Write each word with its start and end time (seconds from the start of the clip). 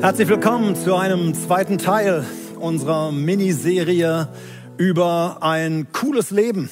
Herzlich 0.00 0.28
willkommen 0.28 0.76
zu 0.76 0.94
einem 0.94 1.34
zweiten 1.34 1.76
Teil 1.76 2.24
unserer 2.60 3.10
Miniserie 3.10 4.28
über 4.76 5.38
ein 5.40 5.88
cooles 5.92 6.30
Leben. 6.30 6.70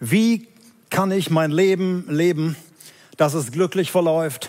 Wie 0.00 0.48
kann 0.88 1.10
ich 1.10 1.28
mein 1.28 1.50
Leben 1.50 2.06
leben, 2.08 2.56
dass 3.18 3.34
es 3.34 3.52
glücklich 3.52 3.92
verläuft, 3.92 4.48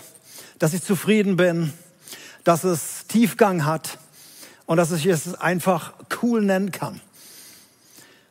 dass 0.58 0.72
ich 0.72 0.82
zufrieden 0.82 1.36
bin, 1.36 1.74
dass 2.44 2.64
es 2.64 3.06
Tiefgang 3.08 3.66
hat 3.66 3.98
und 4.64 4.78
dass 4.78 4.90
ich 4.90 5.04
es 5.04 5.34
einfach 5.34 5.92
cool 6.22 6.42
nennen 6.42 6.72
kann. 6.72 7.02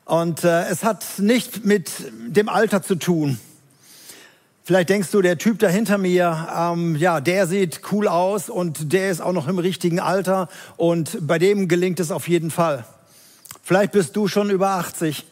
Und 0.06 0.44
äh, 0.44 0.70
es 0.70 0.84
hat 0.84 1.06
nicht 1.20 1.66
mit 1.66 1.92
dem 2.12 2.50
Alter 2.50 2.82
zu 2.82 2.96
tun. 2.96 3.40
Vielleicht 4.68 4.90
denkst 4.90 5.12
du, 5.12 5.22
der 5.22 5.38
Typ 5.38 5.60
da 5.60 5.70
hinter 5.70 5.98
mir, 5.98 6.50
ähm, 6.54 6.98
ja, 6.98 7.22
der 7.22 7.48
sieht 7.48 7.80
cool 7.94 8.06
aus 8.10 8.50
und 8.50 8.92
der 8.92 9.10
ist 9.10 9.22
auch 9.22 9.32
noch 9.32 9.48
im 9.48 9.60
richtigen 9.60 10.02
Alter 10.02 10.50
und 10.76 11.26
bei 11.26 11.40
dem 11.40 11.70
gelingt 11.70 12.02
es 12.02 12.12
auf 12.12 12.28
jeden 12.28 12.52
Fall. 12.52 12.84
Vielleicht 13.64 13.94
bist 13.94 14.18
du 14.18 14.28
schon 14.28 14.50
über 14.50 14.72
80 14.72 15.26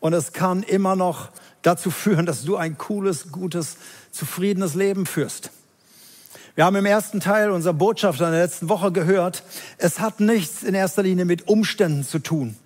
und 0.00 0.14
es 0.14 0.32
kann 0.32 0.64
immer 0.64 0.96
noch 0.96 1.28
dazu 1.62 1.92
führen, 1.92 2.26
dass 2.26 2.42
du 2.42 2.56
ein 2.56 2.76
cooles, 2.76 3.30
gutes, 3.30 3.76
zufriedenes 4.10 4.74
Leben 4.74 5.06
führst. 5.06 5.50
Wir 6.56 6.64
haben 6.64 6.74
im 6.74 6.86
ersten 6.86 7.20
Teil 7.20 7.52
unserer 7.52 7.74
Botschaft 7.74 8.18
in 8.18 8.32
der 8.32 8.42
letzten 8.42 8.68
Woche 8.68 8.90
gehört, 8.90 9.44
es 9.78 10.00
hat 10.00 10.18
nichts 10.18 10.64
in 10.64 10.74
erster 10.74 11.04
Linie 11.04 11.24
mit 11.24 11.46
Umständen 11.46 12.02
zu 12.02 12.18
tun 12.18 12.56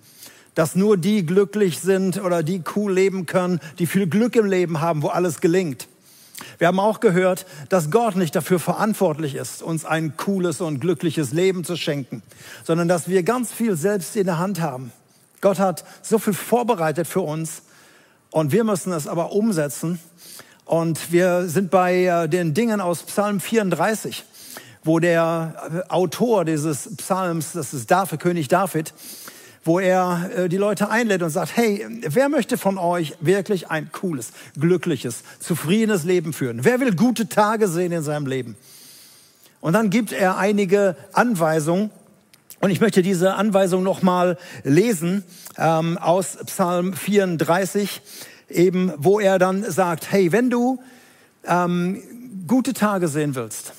dass 0.57 0.75
nur 0.75 0.97
die 0.97 1.25
glücklich 1.25 1.79
sind 1.79 2.21
oder 2.21 2.43
die 2.43 2.63
cool 2.75 2.93
leben 2.93 3.25
können, 3.25 3.61
die 3.79 3.87
viel 3.87 4.09
Glück 4.09 4.35
im 4.35 4.47
Leben 4.47 4.81
haben, 4.81 5.03
wo 5.03 5.09
alles 5.09 5.41
gelingt. 5.41 5.87
Wir 6.61 6.67
haben 6.67 6.79
auch 6.79 7.01
gehört, 7.01 7.47
dass 7.71 7.91
Gott 7.91 8.17
nicht 8.17 8.37
dafür 8.37 8.61
verantwortlich 8.61 9.35
ist, 9.35 9.63
uns 9.63 9.87
ein 9.87 10.19
cooles 10.19 10.61
und 10.61 10.79
glückliches 10.79 11.33
Leben 11.33 11.65
zu 11.65 11.75
schenken, 11.75 12.23
sondern 12.65 12.87
dass 12.87 13.09
wir 13.09 13.23
ganz 13.23 13.51
viel 13.51 13.77
selbst 13.77 14.15
in 14.15 14.27
der 14.27 14.37
Hand 14.37 14.61
haben. 14.61 14.93
Gott 15.41 15.59
hat 15.59 15.87
so 16.03 16.19
viel 16.19 16.35
vorbereitet 16.35 17.07
für 17.07 17.23
uns 17.23 17.63
und 18.31 18.53
wir 18.53 18.65
müssen 18.65 18.93
es 18.93 19.09
aber 19.09 19.33
umsetzen. 19.33 20.01
Und 20.67 21.11
wir 21.11 21.49
sind 21.49 21.71
bei 21.71 22.05
äh, 22.05 22.29
den 22.29 22.53
Dingen 22.53 22.83
aus 22.83 23.05
Psalm 23.05 23.41
34, 23.41 24.23
wo 24.85 24.99
der 24.99 25.85
äh, 25.89 25.91
Autor 25.91 26.45
dieses 26.45 26.95
Psalms, 26.95 27.53
das 27.53 27.73
ist 27.73 27.91
David, 27.91 28.21
König 28.21 28.49
David, 28.49 28.93
wo 29.65 29.79
er 29.79 30.31
äh, 30.37 30.49
die 30.49 30.57
Leute 30.57 30.91
einlädt 30.91 31.23
und 31.23 31.31
sagt, 31.31 31.57
hey, 31.57 31.87
wer 32.03 32.29
möchte 32.29 32.57
von 32.57 32.79
euch 32.79 33.15
wirklich 33.21 33.71
ein 33.71 33.91
cooles, 33.93 34.33
glückliches, 34.59 35.23
zufriedenes 35.39 36.05
Leben 36.05 36.33
führen? 36.33 36.65
Wer 36.65 36.81
will 36.81 36.95
gute 36.95 37.29
Tage 37.29 37.69
sehen 37.69 37.93
in 37.93 38.03
seinem 38.03 38.27
Leben? 38.27 38.57
Und 39.61 39.75
dann 39.75 39.91
gibt 39.91 40.13
er 40.13 40.39
einige 40.39 40.97
Anweisungen. 41.13 41.91
Und 42.61 42.71
ich 42.71 42.81
möchte 42.81 43.03
diese 43.03 43.35
Anweisung 43.35 43.83
nochmal 43.83 44.39
lesen 44.65 45.25
ähm, 45.57 45.99
aus 45.99 46.39
Psalm 46.47 46.93
34, 46.93 48.03
eben 48.49 48.93
wo 48.99 49.21
er 49.21 49.39
dann 49.39 49.71
sagt, 49.71 50.11
hey, 50.11 50.33
wenn 50.33 50.51
du 50.51 50.83
ähm, 51.45 52.03
gute 52.47 52.75
Tage 52.75 53.09
sehen 53.09 53.35
willst 53.35 53.73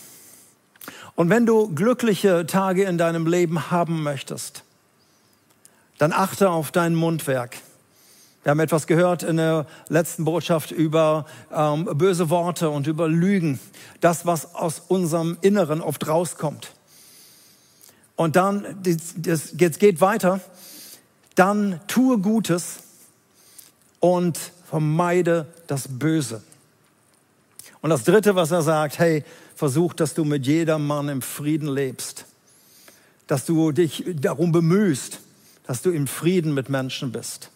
und 1.15 1.29
wenn 1.29 1.45
du 1.45 1.73
glückliche 1.73 2.45
Tage 2.47 2.83
in 2.83 2.97
deinem 2.97 3.27
Leben 3.27 3.69
haben 3.69 4.01
möchtest, 4.01 4.63
dann 6.01 6.13
achte 6.13 6.49
auf 6.49 6.71
dein 6.71 6.95
Mundwerk. 6.95 7.57
Wir 8.41 8.49
haben 8.49 8.59
etwas 8.59 8.87
gehört 8.87 9.21
in 9.21 9.37
der 9.37 9.67
letzten 9.87 10.25
Botschaft 10.25 10.71
über 10.71 11.27
ähm, 11.53 11.85
böse 11.93 12.31
Worte 12.31 12.71
und 12.71 12.87
über 12.87 13.07
Lügen. 13.07 13.59
Das, 13.99 14.25
was 14.25 14.55
aus 14.55 14.81
unserem 14.87 15.37
Inneren 15.41 15.79
oft 15.79 16.07
rauskommt. 16.07 16.71
Und 18.15 18.35
dann, 18.35 18.81
jetzt 18.83 19.77
geht 19.77 20.01
weiter, 20.01 20.39
dann 21.35 21.79
tue 21.85 22.17
Gutes 22.17 22.77
und 23.99 24.39
vermeide 24.67 25.45
das 25.67 25.87
Böse. 25.87 26.41
Und 27.81 27.91
das 27.91 28.05
Dritte, 28.05 28.33
was 28.33 28.49
er 28.49 28.63
sagt, 28.63 28.97
hey, 28.97 29.23
versuch, 29.53 29.93
dass 29.93 30.15
du 30.15 30.25
mit 30.25 30.47
jedermann 30.47 31.09
im 31.09 31.21
Frieden 31.21 31.67
lebst. 31.67 32.25
Dass 33.27 33.45
du 33.45 33.71
dich 33.71 34.03
darum 34.15 34.51
bemühst, 34.51 35.19
dass 35.71 35.81
du 35.81 35.89
im 35.89 36.05
Frieden 36.05 36.53
mit 36.53 36.67
Menschen 36.67 37.13
bist. 37.13 37.49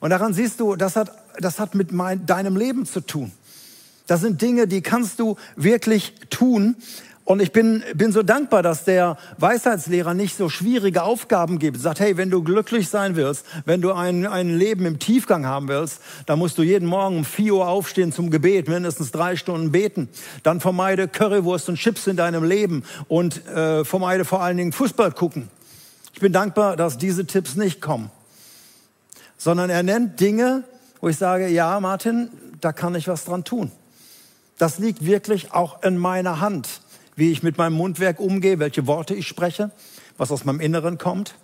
Und 0.00 0.10
daran 0.10 0.34
siehst 0.34 0.58
du, 0.58 0.74
das 0.74 0.96
hat, 0.96 1.12
das 1.38 1.60
hat 1.60 1.76
mit 1.76 1.92
mein, 1.92 2.26
deinem 2.26 2.56
Leben 2.56 2.84
zu 2.84 3.00
tun. 3.00 3.30
Das 4.08 4.22
sind 4.22 4.42
Dinge, 4.42 4.66
die 4.66 4.80
kannst 4.80 5.20
du 5.20 5.36
wirklich 5.54 6.14
tun. 6.30 6.74
Und 7.24 7.40
ich 7.40 7.52
bin, 7.52 7.84
bin 7.94 8.10
so 8.10 8.24
dankbar, 8.24 8.64
dass 8.64 8.82
der 8.82 9.18
Weisheitslehrer 9.38 10.14
nicht 10.14 10.36
so 10.36 10.48
schwierige 10.48 11.04
Aufgaben 11.04 11.60
gibt. 11.60 11.78
Sagt, 11.78 12.00
hey, 12.00 12.16
wenn 12.16 12.28
du 12.28 12.42
glücklich 12.42 12.88
sein 12.88 13.14
willst, 13.14 13.46
wenn 13.66 13.80
du 13.80 13.92
ein, 13.92 14.26
ein 14.26 14.58
Leben 14.58 14.84
im 14.84 14.98
Tiefgang 14.98 15.46
haben 15.46 15.68
willst, 15.68 16.00
dann 16.26 16.40
musst 16.40 16.58
du 16.58 16.64
jeden 16.64 16.88
Morgen 16.88 17.18
um 17.18 17.24
4 17.24 17.54
Uhr 17.54 17.68
aufstehen 17.68 18.10
zum 18.10 18.32
Gebet, 18.32 18.66
mindestens 18.66 19.12
drei 19.12 19.36
Stunden 19.36 19.70
beten. 19.70 20.08
Dann 20.42 20.58
vermeide 20.58 21.06
Currywurst 21.06 21.68
und 21.68 21.76
Chips 21.76 22.08
in 22.08 22.16
deinem 22.16 22.42
Leben 22.42 22.82
und 23.06 23.46
äh, 23.46 23.84
vermeide 23.84 24.24
vor 24.24 24.42
allen 24.42 24.56
Dingen 24.56 24.72
Fußball 24.72 25.12
gucken. 25.12 25.50
Ich 26.16 26.20
bin 26.22 26.32
dankbar, 26.32 26.78
dass 26.78 26.96
diese 26.96 27.26
Tipps 27.26 27.56
nicht 27.56 27.82
kommen, 27.82 28.10
sondern 29.36 29.68
er 29.68 29.82
nennt 29.82 30.18
Dinge, 30.18 30.64
wo 31.02 31.10
ich 31.10 31.18
sage, 31.18 31.46
ja, 31.46 31.78
Martin, 31.78 32.30
da 32.62 32.72
kann 32.72 32.94
ich 32.94 33.06
was 33.06 33.26
dran 33.26 33.44
tun. 33.44 33.70
Das 34.56 34.78
liegt 34.78 35.04
wirklich 35.04 35.52
auch 35.52 35.82
in 35.82 35.98
meiner 35.98 36.40
Hand, 36.40 36.80
wie 37.16 37.30
ich 37.30 37.42
mit 37.42 37.58
meinem 37.58 37.74
Mundwerk 37.74 38.18
umgehe, 38.18 38.58
welche 38.58 38.86
Worte 38.86 39.14
ich 39.14 39.28
spreche, 39.28 39.72
was 40.16 40.32
aus 40.32 40.46
meinem 40.46 40.60
Inneren 40.60 40.96
kommt 40.96 41.34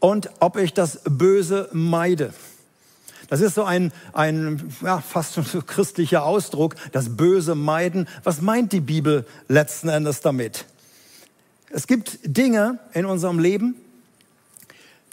und 0.00 0.28
ob 0.38 0.58
ich 0.58 0.74
das 0.74 1.00
Böse 1.04 1.70
meide. 1.72 2.34
Das 3.30 3.40
ist 3.40 3.54
so 3.54 3.64
ein, 3.64 3.90
ein 4.12 4.70
ja, 4.82 5.00
fast 5.00 5.32
so 5.32 5.62
christlicher 5.62 6.24
Ausdruck, 6.24 6.74
das 6.92 7.16
Böse 7.16 7.54
meiden. 7.54 8.06
Was 8.22 8.42
meint 8.42 8.72
die 8.72 8.80
Bibel 8.80 9.24
letzten 9.48 9.88
Endes 9.88 10.20
damit? 10.20 10.66
Es 11.70 11.86
gibt 11.86 12.18
Dinge 12.22 12.80
in 12.92 13.06
unserem 13.06 13.38
Leben, 13.38 13.76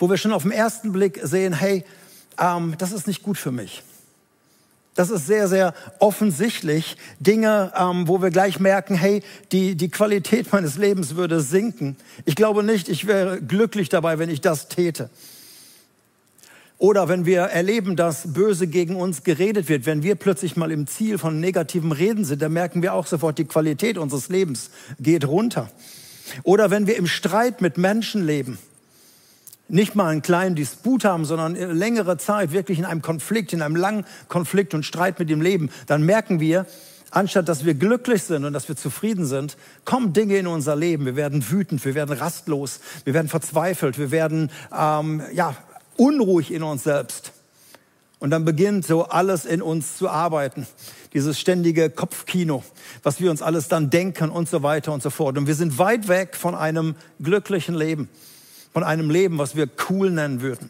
wo 0.01 0.09
wir 0.09 0.17
schon 0.17 0.33
auf 0.33 0.41
den 0.41 0.51
ersten 0.51 0.91
Blick 0.91 1.19
sehen, 1.21 1.53
hey, 1.53 1.85
ähm, 2.39 2.73
das 2.79 2.91
ist 2.91 3.05
nicht 3.05 3.21
gut 3.21 3.37
für 3.37 3.51
mich. 3.51 3.83
Das 4.95 5.11
ist 5.11 5.27
sehr, 5.27 5.47
sehr 5.47 5.75
offensichtlich 5.99 6.97
Dinge, 7.19 7.71
ähm, 7.77 8.07
wo 8.07 8.19
wir 8.19 8.31
gleich 8.31 8.59
merken, 8.59 8.95
hey, 8.95 9.21
die, 9.51 9.75
die 9.75 9.89
Qualität 9.89 10.51
meines 10.51 10.75
Lebens 10.75 11.15
würde 11.15 11.39
sinken. 11.39 11.97
Ich 12.25 12.35
glaube 12.35 12.63
nicht, 12.63 12.89
ich 12.89 13.05
wäre 13.05 13.39
glücklich 13.41 13.89
dabei, 13.89 14.17
wenn 14.17 14.31
ich 14.31 14.41
das 14.41 14.69
täte. 14.69 15.11
Oder 16.79 17.07
wenn 17.07 17.27
wir 17.27 17.41
erleben, 17.41 17.95
dass 17.95 18.33
böse 18.33 18.65
gegen 18.65 18.95
uns 18.95 19.23
geredet 19.23 19.69
wird, 19.69 19.85
wenn 19.85 20.01
wir 20.01 20.15
plötzlich 20.15 20.55
mal 20.55 20.71
im 20.71 20.87
Ziel 20.87 21.19
von 21.19 21.39
negativem 21.39 21.91
Reden 21.91 22.25
sind, 22.25 22.41
dann 22.41 22.53
merken 22.53 22.81
wir 22.81 22.95
auch 22.95 23.05
sofort, 23.05 23.37
die 23.37 23.45
Qualität 23.45 23.99
unseres 23.99 24.29
Lebens 24.29 24.71
geht 24.99 25.27
runter. 25.27 25.69
Oder 26.41 26.71
wenn 26.71 26.87
wir 26.87 26.97
im 26.97 27.05
Streit 27.05 27.61
mit 27.61 27.77
Menschen 27.77 28.25
leben, 28.25 28.57
nicht 29.71 29.95
mal 29.95 30.07
einen 30.07 30.21
kleinen 30.21 30.55
Disput 30.55 31.05
haben, 31.05 31.23
sondern 31.23 31.55
längere 31.55 32.17
Zeit 32.17 32.51
wirklich 32.51 32.77
in 32.77 32.85
einem 32.85 33.01
Konflikt, 33.01 33.53
in 33.53 33.61
einem 33.61 33.77
langen 33.77 34.05
Konflikt 34.27 34.73
und 34.73 34.85
Streit 34.85 35.17
mit 35.17 35.29
dem 35.29 35.41
Leben, 35.41 35.69
dann 35.87 36.03
merken 36.03 36.39
wir, 36.41 36.65
anstatt 37.09 37.47
dass 37.47 37.65
wir 37.65 37.73
glücklich 37.73 38.23
sind 38.23 38.43
und 38.43 38.51
dass 38.51 38.67
wir 38.67 38.75
zufrieden 38.75 39.25
sind, 39.25 39.57
kommen 39.85 40.11
Dinge 40.11 40.37
in 40.37 40.47
unser 40.47 40.75
Leben. 40.75 41.05
Wir 41.05 41.15
werden 41.15 41.49
wütend, 41.49 41.83
wir 41.85 41.95
werden 41.95 42.17
rastlos, 42.17 42.81
wir 43.05 43.13
werden 43.13 43.29
verzweifelt, 43.29 43.97
wir 43.97 44.11
werden 44.11 44.51
ähm, 44.77 45.21
ja, 45.33 45.55
unruhig 45.95 46.51
in 46.51 46.63
uns 46.63 46.83
selbst. 46.83 47.31
Und 48.19 48.29
dann 48.29 48.45
beginnt 48.45 48.85
so 48.85 49.05
alles 49.05 49.45
in 49.45 49.61
uns 49.61 49.97
zu 49.97 50.09
arbeiten. 50.09 50.67
Dieses 51.13 51.39
ständige 51.39 51.89
Kopfkino, 51.89 52.63
was 53.03 53.19
wir 53.21 53.31
uns 53.31 53.41
alles 53.41 53.67
dann 53.67 53.89
denken 53.89 54.29
und 54.29 54.49
so 54.49 54.63
weiter 54.63 54.91
und 54.93 55.01
so 55.01 55.09
fort. 55.09 55.37
Und 55.37 55.47
wir 55.47 55.55
sind 55.55 55.77
weit 55.77 56.07
weg 56.07 56.35
von 56.35 56.55
einem 56.55 56.95
glücklichen 57.19 57.73
Leben 57.73 58.09
von 58.73 58.83
einem 58.83 59.09
Leben, 59.09 59.37
was 59.37 59.55
wir 59.55 59.69
cool 59.89 60.11
nennen 60.11 60.41
würden. 60.41 60.69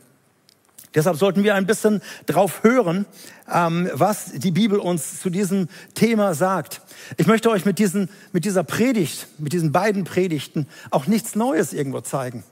Deshalb 0.94 1.18
sollten 1.18 1.44
wir 1.44 1.56
ein 1.56 1.66
bisschen 1.66 2.02
drauf 2.26 2.64
hören, 2.64 3.06
ähm, 3.50 3.90
was 3.94 4.34
die 4.34 4.52
Bibel 4.52 4.78
uns 4.78 5.22
zu 5.22 5.30
diesem 5.30 5.70
Thema 5.94 6.34
sagt. 6.34 6.82
Ich 7.16 7.28
möchte 7.28 7.50
euch 7.50 7.66
mit, 7.66 7.80
diesen, 7.80 8.10
mit 8.34 8.44
dieser 8.44 8.64
Predigt, 8.64 9.28
mit 9.38 9.54
diesen 9.54 9.72
beiden 9.72 10.04
Predigten 10.04 10.68
auch 10.90 11.08
nichts 11.08 11.36
Neues 11.36 11.72
irgendwo 11.72 12.02
zeigen. 12.02 12.44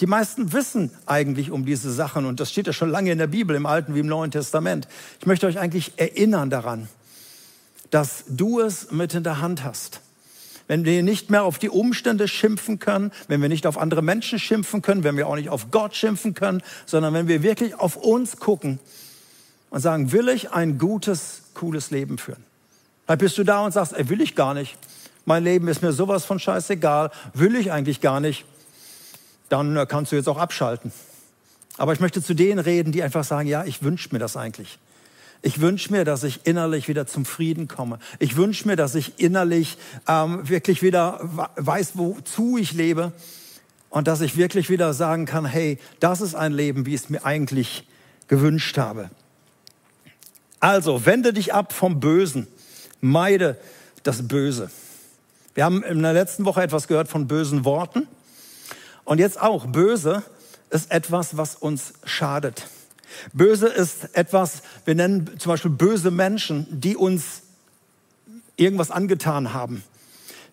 Die 0.00 0.06
meisten 0.06 0.52
wissen 0.52 0.90
eigentlich 1.06 1.50
um 1.50 1.66
diese 1.66 1.92
Sachen 1.92 2.24
und 2.24 2.40
das 2.40 2.50
steht 2.50 2.66
ja 2.66 2.72
schon 2.72 2.90
lange 2.90 3.12
in 3.12 3.18
der 3.18 3.26
Bibel, 3.26 3.54
im 3.54 3.66
Alten 3.66 3.94
wie 3.94 4.00
im 4.00 4.06
Neuen 4.06 4.30
Testament. 4.30 4.88
Ich 5.20 5.26
möchte 5.26 5.46
euch 5.46 5.58
eigentlich 5.58 5.92
erinnern 5.96 6.48
daran, 6.48 6.88
dass 7.90 8.24
du 8.28 8.60
es 8.60 8.90
mit 8.90 9.14
in 9.14 9.22
der 9.22 9.40
Hand 9.40 9.62
hast 9.64 10.00
wenn 10.66 10.84
wir 10.84 11.02
nicht 11.02 11.30
mehr 11.30 11.44
auf 11.44 11.58
die 11.58 11.68
Umstände 11.68 12.28
schimpfen 12.28 12.78
können, 12.78 13.12
wenn 13.28 13.42
wir 13.42 13.48
nicht 13.48 13.66
auf 13.66 13.78
andere 13.78 14.02
Menschen 14.02 14.38
schimpfen 14.38 14.82
können, 14.82 15.04
wenn 15.04 15.16
wir 15.16 15.26
auch 15.28 15.36
nicht 15.36 15.50
auf 15.50 15.70
Gott 15.70 15.94
schimpfen 15.94 16.34
können, 16.34 16.62
sondern 16.86 17.12
wenn 17.14 17.28
wir 17.28 17.42
wirklich 17.42 17.74
auf 17.74 17.96
uns 17.96 18.38
gucken 18.38 18.78
und 19.70 19.80
sagen, 19.80 20.12
will 20.12 20.28
ich 20.28 20.52
ein 20.52 20.78
gutes, 20.78 21.42
cooles 21.54 21.90
Leben 21.90 22.18
führen? 22.18 22.44
Dann 23.06 23.18
bist 23.18 23.36
du 23.36 23.44
da 23.44 23.64
und 23.64 23.72
sagst, 23.72 23.92
ey, 23.92 24.08
will 24.08 24.20
ich 24.20 24.34
gar 24.34 24.54
nicht. 24.54 24.76
mein 25.26 25.44
Leben 25.44 25.68
ist 25.68 25.82
mir 25.82 25.92
sowas 25.92 26.24
von 26.24 26.38
scheißegal, 26.38 27.10
will 27.32 27.56
ich 27.56 27.72
eigentlich 27.72 28.00
gar 28.00 28.20
nicht, 28.20 28.44
dann 29.48 29.76
äh, 29.76 29.86
kannst 29.86 30.12
du 30.12 30.16
jetzt 30.16 30.28
auch 30.28 30.38
abschalten. 30.38 30.92
Aber 31.76 31.92
ich 31.92 32.00
möchte 32.00 32.22
zu 32.22 32.34
denen 32.34 32.58
reden, 32.58 32.92
die 32.92 33.02
einfach 33.02 33.24
sagen, 33.24 33.48
ja, 33.48 33.64
ich 33.64 33.82
wünsche 33.82 34.10
mir 34.12 34.18
das 34.18 34.36
eigentlich. 34.36 34.78
Ich 35.42 35.60
wünsche 35.60 35.92
mir, 35.92 36.04
dass 36.04 36.24
ich 36.24 36.40
innerlich 36.44 36.88
wieder 36.88 37.06
zum 37.06 37.24
Frieden 37.24 37.68
komme. 37.68 37.98
Ich 38.18 38.36
wünsche 38.36 38.66
mir, 38.66 38.76
dass 38.76 38.94
ich 38.94 39.18
innerlich 39.18 39.76
ähm, 40.08 40.48
wirklich 40.48 40.82
wieder 40.82 41.20
weiß, 41.56 41.92
wozu 41.94 42.56
ich 42.56 42.72
lebe 42.72 43.12
und 43.90 44.08
dass 44.08 44.20
ich 44.20 44.36
wirklich 44.36 44.70
wieder 44.70 44.94
sagen 44.94 45.26
kann, 45.26 45.44
hey, 45.44 45.78
das 46.00 46.20
ist 46.20 46.34
ein 46.34 46.52
Leben, 46.52 46.86
wie 46.86 46.94
ich 46.94 47.02
es 47.02 47.10
mir 47.10 47.24
eigentlich 47.24 47.86
gewünscht 48.26 48.78
habe. 48.78 49.10
Also, 50.60 51.04
wende 51.04 51.32
dich 51.32 51.52
ab 51.52 51.72
vom 51.72 52.00
Bösen. 52.00 52.46
Meide 53.00 53.58
das 54.02 54.26
Böse. 54.26 54.70
Wir 55.54 55.64
haben 55.64 55.82
in 55.82 56.02
der 56.02 56.14
letzten 56.14 56.44
Woche 56.44 56.62
etwas 56.62 56.88
gehört 56.88 57.08
von 57.08 57.28
bösen 57.28 57.64
Worten. 57.64 58.08
Und 59.04 59.18
jetzt 59.18 59.40
auch, 59.40 59.66
böse 59.66 60.22
ist 60.70 60.90
etwas, 60.90 61.36
was 61.36 61.54
uns 61.54 61.92
schadet. 62.04 62.66
Böse 63.32 63.68
ist 63.68 64.14
etwas, 64.16 64.62
wir 64.84 64.94
nennen 64.94 65.30
zum 65.38 65.50
Beispiel 65.50 65.70
böse 65.70 66.10
Menschen, 66.10 66.66
die 66.70 66.96
uns 66.96 67.42
irgendwas 68.56 68.90
angetan 68.90 69.52
haben, 69.52 69.82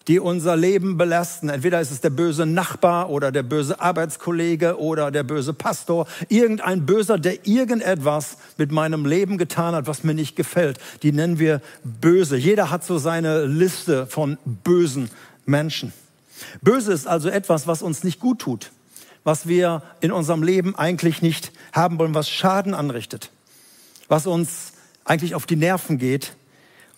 die 0.08 0.20
unser 0.20 0.56
Leben 0.56 0.98
belasten. 0.98 1.50
Entweder 1.50 1.80
ist 1.80 1.92
es 1.92 2.02
der 2.02 2.10
böse 2.10 2.46
Nachbar 2.46 3.10
oder 3.10 3.32
der 3.32 3.44
böse 3.44 3.80
Arbeitskollege 3.80 4.80
oder 4.80 5.12
der 5.12 5.24
böse 5.24 5.54
Pastor. 5.54 6.08
Irgendein 6.30 6.86
Böser, 6.86 7.20
der 7.20 7.46
irgendetwas 7.48 8.38
mit 8.58 8.72
meinem 8.72 9.06
Leben 9.06 9.38
getan 9.38 9.76
hat, 9.76 9.88
was 9.88 10.04
mir 10.04 10.14
nicht 10.14 10.36
gefällt. 10.36 10.80
Die 11.04 11.12
nennen 11.12 11.40
wir 11.40 11.62
böse. 11.84 12.38
Jeder 12.38 12.72
hat 12.72 12.84
so 12.84 12.98
seine 12.98 13.46
Liste 13.46 14.08
von 14.08 14.38
bösen 14.46 15.10
Menschen. 15.46 15.94
Böse 16.62 16.92
ist 16.92 17.08
also 17.08 17.30
etwas, 17.30 17.68
was 17.68 17.84
uns 17.84 18.04
nicht 18.04 18.20
gut 18.20 18.40
tut 18.40 18.72
was 19.24 19.48
wir 19.48 19.84
in 20.00 20.12
unserem 20.12 20.44
Leben 20.44 20.76
eigentlich 20.76 21.22
nicht 21.22 21.52
haben 21.74 22.00
wollen, 22.00 22.16
was 22.16 22.30
Schaden 22.30 22.74
anrichtet, 22.74 23.32
was 24.08 24.28
uns 24.28 24.74
eigentlich 25.06 25.36
auf 25.36 25.46
die 25.46 25.56
Nerven 25.56 25.98
geht. 25.98 26.36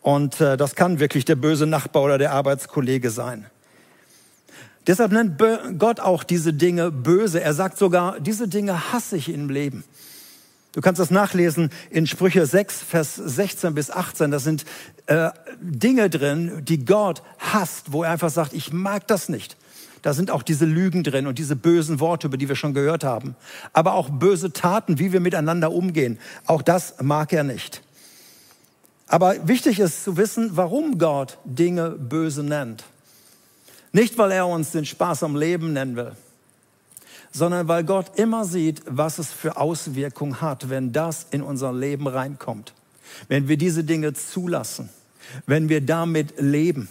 Und 0.02 0.42
äh, 0.42 0.58
das 0.58 0.76
kann 0.76 1.00
wirklich 1.00 1.26
der 1.26 1.36
böse 1.36 1.66
Nachbar 1.66 2.04
oder 2.04 2.18
der 2.18 2.32
Arbeitskollege 2.32 3.10
sein. 3.10 3.46
Deshalb 4.86 5.14
nennt 5.14 5.42
Gott 5.80 6.02
auch 6.02 6.24
diese 6.24 6.52
Dinge 6.52 6.92
böse. 6.92 7.42
Er 7.42 7.54
sagt 7.54 7.78
sogar, 7.78 8.20
diese 8.20 8.50
Dinge 8.50 8.92
hasse 8.92 9.16
ich 9.16 9.30
im 9.30 9.50
Leben. 9.50 9.86
Du 10.74 10.82
kannst 10.82 11.00
das 11.00 11.12
nachlesen 11.12 11.70
in 11.90 12.08
Sprüche 12.08 12.46
6, 12.46 12.82
Vers 12.82 13.16
16 13.16 13.76
bis 13.76 13.92
18. 13.92 14.32
Da 14.32 14.40
sind 14.40 14.66
äh, 15.06 15.30
Dinge 15.62 16.10
drin, 16.10 16.64
die 16.66 16.84
Gott 16.84 17.22
hasst, 17.38 17.94
wo 17.94 18.04
er 18.04 18.12
einfach 18.12 18.32
sagt, 18.32 18.54
ich 18.54 18.74
mag 18.74 19.08
das 19.08 19.30
nicht. 19.30 19.56
Da 20.04 20.14
sind 20.14 20.30
auch 20.30 20.44
diese 20.44 20.66
Lügen 20.66 21.04
drin 21.04 21.28
und 21.28 21.40
diese 21.40 21.56
bösen 21.56 22.00
Worte, 22.02 22.28
über 22.28 22.38
die 22.38 22.50
wir 22.50 22.58
schon 22.58 22.74
gehört 22.74 23.04
haben. 23.04 23.36
Aber 23.72 23.94
auch 23.94 24.10
böse 24.10 24.52
Taten, 24.52 25.00
wie 25.00 25.14
wir 25.14 25.22
miteinander 25.22 25.72
umgehen. 25.72 26.20
Auch 26.46 26.62
das 26.62 26.96
mag 27.02 27.32
er 27.34 27.44
nicht. 27.44 27.82
Aber 29.08 29.48
wichtig 29.48 29.80
ist 29.80 30.04
zu 30.04 30.18
wissen, 30.18 30.58
warum 30.58 30.98
Gott 30.98 31.38
Dinge 31.46 31.92
böse 31.92 32.44
nennt. 32.44 32.84
Nicht, 33.94 34.18
weil 34.18 34.32
er 34.32 34.48
uns 34.48 34.72
den 34.72 34.86
Spaß 34.86 35.24
am 35.24 35.38
Leben 35.38 35.72
nennen 35.72 35.96
will, 35.96 36.12
sondern 37.32 37.68
weil 37.68 37.84
Gott 37.86 38.18
immer 38.18 38.44
sieht, 38.44 38.82
was 38.86 39.20
es 39.20 39.32
für 39.32 39.56
Auswirkungen 39.56 40.42
hat, 40.42 40.70
wenn 40.70 40.92
das 40.92 41.28
in 41.32 41.42
unser 41.42 41.72
Leben 41.72 42.08
reinkommt. 42.08 42.74
Wenn 43.30 43.48
wir 43.48 43.56
diese 43.56 43.84
Dinge 43.84 44.14
zulassen, 44.14 44.90
wenn 45.46 45.70
wir 45.70 45.80
damit 45.80 46.42
leben. 46.42 46.90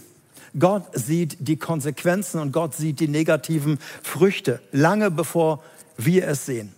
Gott 0.58 0.84
sieht 0.92 1.36
die 1.40 1.56
Konsequenzen 1.56 2.40
und 2.40 2.52
Gott 2.52 2.74
sieht 2.74 3.00
die 3.00 3.08
negativen 3.08 3.78
Früchte, 4.02 4.60
lange 4.70 5.10
bevor 5.10 5.62
wir 5.96 6.28
es 6.28 6.46
sehen. 6.46 6.74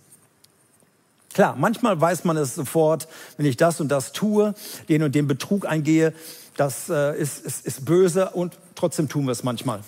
Klar, 1.33 1.55
manchmal 1.57 1.99
weiß 1.99 2.23
man 2.23 2.37
es 2.37 2.55
sofort, 2.55 3.09
wenn 3.35 3.45
ich 3.45 3.57
das 3.57 3.81
und 3.81 3.89
das 3.89 4.13
tue, 4.13 4.55
den 4.87 5.03
und 5.03 5.15
den 5.15 5.27
Betrug 5.27 5.65
eingehe, 5.65 6.13
das 6.55 6.89
äh, 6.89 7.19
ist, 7.19 7.45
ist, 7.45 7.65
ist 7.65 7.83
böse 7.83 8.29
und 8.29 8.57
trotzdem 8.75 9.09
tun 9.09 9.25
wir 9.25 9.33
es 9.33 9.43
manchmal. 9.43 9.81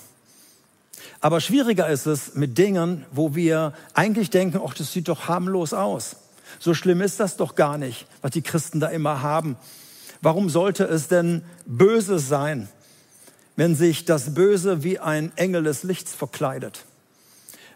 Aber 1.22 1.40
schwieriger 1.40 1.88
ist 1.88 2.06
es 2.06 2.36
mit 2.36 2.58
Dingen, 2.58 3.06
wo 3.12 3.34
wir 3.34 3.74
eigentlich 3.94 4.30
denken, 4.30 4.60
ach, 4.66 4.74
das 4.74 4.92
sieht 4.92 5.08
doch 5.08 5.30
harmlos 5.30 5.74
aus. 5.74 6.18
So 6.60 6.74
schlimm 6.74 7.02
ist 7.02 7.20
das 7.20 7.38
doch 7.38 7.56
gar 7.56 7.78
nicht, 7.78 8.08
was 8.22 8.32
die 8.32 8.42
Christen 8.42 8.80
da 8.80 8.88
immer 8.88 9.22
haben. 9.22 9.56
Warum 10.22 10.50
sollte 10.50 10.84
es 10.84 11.08
denn 11.08 11.44
böse 11.66 12.20
sein? 12.20 12.68
Wenn 13.58 13.76
sich 13.76 14.06
das 14.06 14.34
Böse 14.34 14.84
wie 14.84 15.00
ein 15.00 15.36
Engel 15.36 15.64
des 15.64 15.84
Lichts 15.84 16.14
verkleidet. 16.16 16.86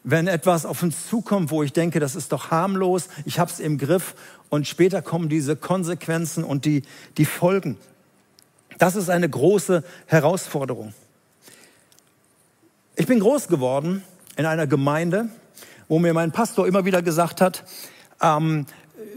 Wenn 0.03 0.27
etwas 0.27 0.65
auf 0.65 0.81
uns 0.81 1.09
zukommt, 1.09 1.51
wo 1.51 1.63
ich 1.63 1.73
denke, 1.73 1.99
das 1.99 2.15
ist 2.15 2.31
doch 2.31 2.51
harmlos, 2.51 3.09
ich 3.25 3.39
habe 3.39 3.51
es 3.51 3.59
im 3.59 3.77
Griff 3.77 4.15
und 4.49 4.67
später 4.67 5.01
kommen 5.01 5.27
diese 5.27 5.55
Konsequenzen 5.55 6.43
und 6.43 6.65
die, 6.65 6.83
die 7.17 7.25
Folgen. 7.25 7.77
Das 8.77 8.95
ist 8.95 9.09
eine 9.09 9.29
große 9.29 9.83
Herausforderung. 10.05 10.93
Ich 12.95 13.07
bin 13.07 13.19
groß 13.19 13.47
geworden 13.47 14.03
in 14.37 14.45
einer 14.45 14.67
Gemeinde, 14.67 15.29
wo 15.87 15.99
mir 15.99 16.13
mein 16.13 16.31
Pastor 16.31 16.67
immer 16.67 16.85
wieder 16.85 17.01
gesagt 17.01 17.41
hat, 17.41 17.63
ähm, 18.21 18.65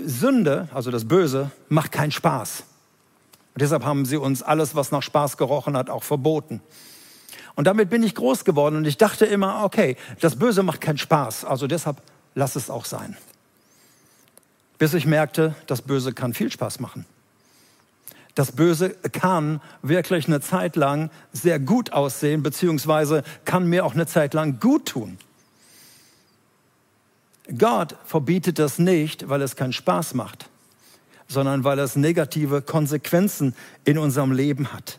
Sünde, 0.05 0.69
also 0.73 0.91
das 0.91 1.07
Böse, 1.07 1.51
macht 1.69 1.93
keinen 1.93 2.11
Spaß. 2.11 2.65
Und 3.55 3.63
deshalb 3.63 3.85
haben 3.85 4.05
sie 4.05 4.17
uns 4.17 4.43
alles, 4.43 4.75
was 4.75 4.91
nach 4.91 5.03
Spaß 5.03 5.37
gerochen 5.37 5.77
hat, 5.77 5.89
auch 5.89 6.03
verboten. 6.03 6.61
Und 7.55 7.69
damit 7.69 7.89
bin 7.89 8.03
ich 8.03 8.17
groß 8.17 8.45
geworden 8.45 8.75
und 8.75 8.85
ich 8.85 8.99
dachte 8.99 9.27
immer, 9.27 9.63
okay, 9.63 9.97
das 10.21 10.37
Böse 10.37 10.65
macht 10.65 10.81
keinen 10.81 10.99
Spaß, 10.99 11.45
also 11.45 11.69
deshalb 11.69 12.03
lass 12.35 12.57
es 12.57 12.69
auch 12.69 12.85
sein. 12.85 13.17
Bis 14.79 14.93
ich 14.93 15.07
merkte, 15.07 15.55
das 15.69 15.83
Böse 15.83 16.13
kann 16.13 16.35
viel 16.35 16.51
Spaß 16.51 16.81
machen. 16.81 17.07
Das 18.35 18.51
Böse 18.51 18.91
kann 18.91 19.61
wirklich 19.83 20.27
eine 20.27 20.41
Zeit 20.41 20.75
lang 20.75 21.11
sehr 21.33 21.61
gut 21.61 21.93
aussehen, 21.93 22.43
beziehungsweise 22.43 23.23
kann 23.45 23.69
mir 23.69 23.87
auch 23.87 23.95
eine 23.95 24.09
Zeit 24.09 24.35
lang 24.35 24.59
gut 24.59 24.87
tun. 24.87 25.19
Gott 27.57 27.95
verbietet 28.05 28.59
das 28.59 28.81
nicht, 28.81 29.29
weil 29.29 29.43
es 29.43 29.55
keinen 29.55 29.73
Spaß 29.73 30.15
macht 30.15 30.49
sondern 31.29 31.65
weil 31.65 31.79
es 31.79 31.97
negative 31.97 32.63
Konsequenzen 32.63 33.55
in 33.85 33.99
unserem 33.99 34.33
Leben 34.33 34.73
hat. 34.73 34.99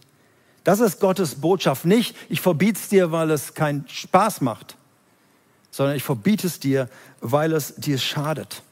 Das 0.64 0.80
ist 0.80 1.00
Gottes 1.00 1.36
Botschaft. 1.36 1.86
Nicht, 1.86 2.16
ich 2.28 2.42
verbiete 2.42 2.80
es 2.80 2.90
dir, 2.90 3.12
weil 3.12 3.30
es 3.32 3.54
keinen 3.54 3.86
Spaß 3.88 4.42
macht, 4.42 4.78
sondern 5.70 5.96
ich 5.96 6.04
verbiete 6.04 6.48
es 6.48 6.60
dir, 6.60 6.90
weil 7.22 7.54
es 7.54 7.76
dir 7.76 7.98
schadet. 8.00 8.64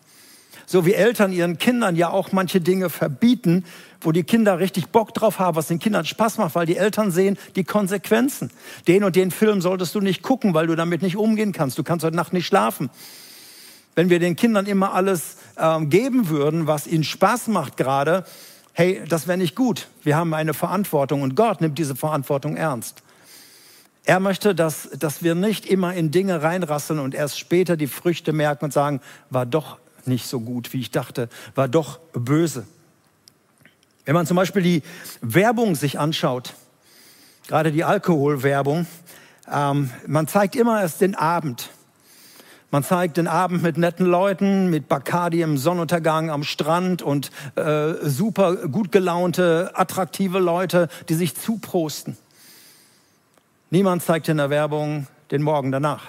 So 0.66 0.86
wie 0.86 0.94
Eltern 0.94 1.32
ihren 1.32 1.58
Kindern 1.58 1.96
ja 1.96 2.10
auch 2.10 2.32
manche 2.32 2.62
Dinge 2.62 2.90
verbieten, 2.90 3.66
wo 4.02 4.12
die 4.12 4.24
Kinder 4.24 4.60
richtig 4.60 4.88
Bock 4.88 5.14
drauf 5.14 5.40
haben, 5.40 5.56
was 5.56 5.68
den 5.68 5.80
Kindern 5.80 6.06
Spaß 6.06 6.38
macht, 6.38 6.56
weil 6.56 6.66
die 6.66 6.78
Eltern 6.78 7.12
sehen 7.12 7.38
die 7.56 7.64
Konsequenzen. 7.64 8.50
Den 8.88 9.04
und 9.04 9.16
den 9.16 9.32
Film 9.32 9.62
solltest 9.62 9.94
du 9.94 10.02
nicht 10.02 10.22
gucken, 10.24 10.54
weil 10.54 10.68
du 10.68 10.76
damit 10.76 11.02
nicht 11.02 11.18
umgehen 11.18 11.52
kannst. 11.52 11.78
Du 11.78 11.84
kannst 11.84 12.06
heute 12.06 12.16
Nacht 12.16 12.34
nicht 12.34 12.48
schlafen. 12.48 12.90
Wenn 13.96 14.10
wir 14.10 14.20
den 14.20 14.36
Kindern 14.36 14.66
immer 14.66 14.94
alles 14.94 15.38
ähm, 15.58 15.90
geben 15.90 16.30
würden, 16.30 16.68
was 16.68 16.88
ihnen 16.88 17.04
Spaß 17.04 17.48
macht 17.48 17.78
gerade, 17.78 18.26
hey, 18.74 19.04
das 19.08 19.28
wäre 19.28 19.38
nicht 19.38 19.56
gut. 19.56 19.88
Wir 20.04 20.16
haben 20.16 20.34
eine 20.34 20.54
Verantwortung 20.54 21.22
und 21.22 21.36
Gott 21.36 21.62
nimmt 21.62 21.78
diese 21.78 21.96
Verantwortung 21.96 22.58
ernst. 22.58 23.04
Er 24.06 24.20
möchte, 24.20 24.54
dass, 24.54 24.90
dass 24.98 25.24
wir 25.24 25.34
nicht 25.36 25.66
immer 25.66 25.94
in 25.94 26.12
Dinge 26.12 26.42
reinrasseln 26.42 27.00
und 27.00 27.16
erst 27.16 27.40
später 27.40 27.78
die 27.78 27.88
Früchte 27.88 28.34
merken 28.34 28.66
und 28.66 28.74
sagen, 28.74 29.00
war 29.30 29.46
doch 29.46 29.78
nicht 30.06 30.28
so 30.28 30.42
gut, 30.42 30.74
wie 30.74 30.82
ich 30.82 30.92
dachte, 30.92 31.30
war 31.56 31.70
doch 31.70 32.00
böse. 32.12 32.66
Wenn 34.06 34.16
man 34.16 34.26
zum 34.26 34.36
Beispiel 34.36 34.62
die 34.62 34.84
Werbung 35.22 35.76
sich 35.76 36.00
anschaut, 36.00 36.56
gerade 37.48 37.72
die 37.72 37.86
Alkoholwerbung, 37.86 38.86
ähm, 39.50 39.90
man 40.08 40.28
zeigt 40.28 40.58
immer 40.58 40.82
erst 40.82 41.00
den 41.00 41.16
Abend. 41.16 41.70
Man 42.74 42.84
zeigt 42.84 43.18
den 43.18 43.28
Abend 43.28 43.62
mit 43.62 43.78
netten 43.78 44.08
Leuten, 44.08 44.72
mit 44.72 44.88
Bacardi 44.88 45.44
im 45.44 45.60
Sonnenuntergang 45.60 46.32
am 46.32 46.44
Strand 46.44 47.04
und 47.04 47.30
äh, 47.54 47.94
super 48.02 48.68
gut 48.68 48.92
gelaunte, 48.92 49.70
attraktive 49.76 50.40
Leute, 50.40 50.88
die 51.08 51.14
sich 51.14 51.36
zuprosten. 51.36 52.18
Niemand 53.70 54.02
zeigt 54.02 54.28
in 54.28 54.38
der 54.38 54.50
Werbung 54.50 55.06
den 55.30 55.44
Morgen 55.44 55.72
danach. 55.72 56.06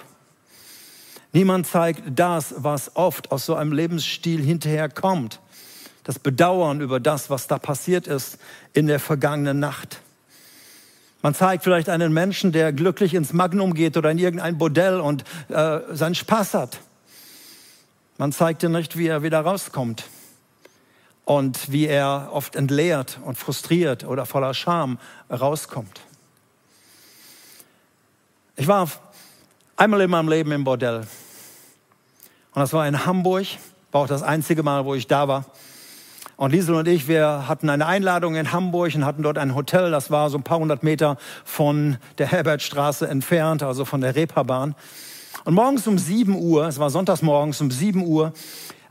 Niemand 1.33 1.67
zeigt 1.67 2.01
das, 2.07 2.55
was 2.57 2.95
oft 2.95 3.31
aus 3.31 3.45
so 3.45 3.53
einem 3.53 3.71
Lebensstil 3.71 4.41
hinterher 4.41 4.89
kommt. 4.89 5.41
Das 6.03 6.17
Bedauern 6.17 6.81
über 6.81 6.99
das, 6.99 7.29
was 7.29 7.45
da 7.45 7.59
passiert 7.59 8.07
ist 8.07 8.39
in 8.73 8.87
der 8.87 8.99
vergangenen 8.99 9.59
Nacht. 9.59 10.01
Man 11.21 11.33
zeigt 11.33 11.63
vielleicht 11.63 11.89
einen 11.89 12.13
Menschen, 12.13 12.51
der 12.51 12.71
glücklich 12.71 13.13
ins 13.13 13.33
Magnum 13.33 13.73
geht 13.73 13.97
oder 13.97 14.11
in 14.11 14.17
irgendein 14.17 14.57
Bordell 14.57 14.99
und 14.99 15.23
äh, 15.49 15.79
seinen 15.91 16.15
Spaß 16.15 16.53
hat. 16.53 16.79
Man 18.17 18.31
zeigt 18.31 18.61
dir 18.61 18.69
nicht, 18.69 18.97
wie 18.97 19.07
er 19.07 19.23
wieder 19.23 19.41
rauskommt 19.41 20.05
und 21.25 21.71
wie 21.71 21.87
er 21.87 22.29
oft 22.31 22.55
entleert 22.55 23.19
und 23.25 23.37
frustriert 23.37 24.03
oder 24.05 24.25
voller 24.25 24.53
Scham 24.53 24.99
rauskommt. 25.29 26.01
Ich 28.55 28.67
war 28.67 28.89
einmal 29.75 30.01
in 30.01 30.09
meinem 30.09 30.29
Leben 30.29 30.51
im 30.51 30.63
Bordell. 30.63 30.99
Und 32.55 32.61
das 32.61 32.71
war 32.71 32.87
in 32.87 33.05
Hamburg, 33.05 33.47
war 33.91 34.01
auch 34.01 34.07
das 34.07 34.23
einzige 34.23 34.63
Mal, 34.63 34.85
wo 34.85 34.95
ich 34.95 35.07
da 35.07 35.27
war. 35.27 35.45
Und 36.37 36.51
Liesel 36.51 36.75
und 36.75 36.87
ich, 36.87 37.07
wir 37.07 37.47
hatten 37.47 37.69
eine 37.69 37.85
Einladung 37.85 38.35
in 38.35 38.51
Hamburg 38.51 38.93
und 38.95 39.05
hatten 39.05 39.23
dort 39.23 39.37
ein 39.37 39.55
Hotel, 39.55 39.89
das 39.89 40.11
war 40.11 40.29
so 40.29 40.37
ein 40.37 40.43
paar 40.43 40.59
hundert 40.59 40.83
Meter 40.83 41.17
von 41.45 41.97
der 42.17 42.27
Herbertstraße 42.27 43.07
entfernt, 43.07 43.63
also 43.63 43.85
von 43.85 44.01
der 44.01 44.15
Reeperbahn. 44.15 44.75
Und 45.45 45.53
morgens 45.53 45.87
um 45.87 45.97
sieben 45.97 46.35
Uhr, 46.35 46.67
es 46.67 46.77
war 46.77 46.89
sonntags 46.89 47.21
morgens 47.21 47.61
um 47.61 47.71
sieben 47.71 48.05
Uhr, 48.05 48.33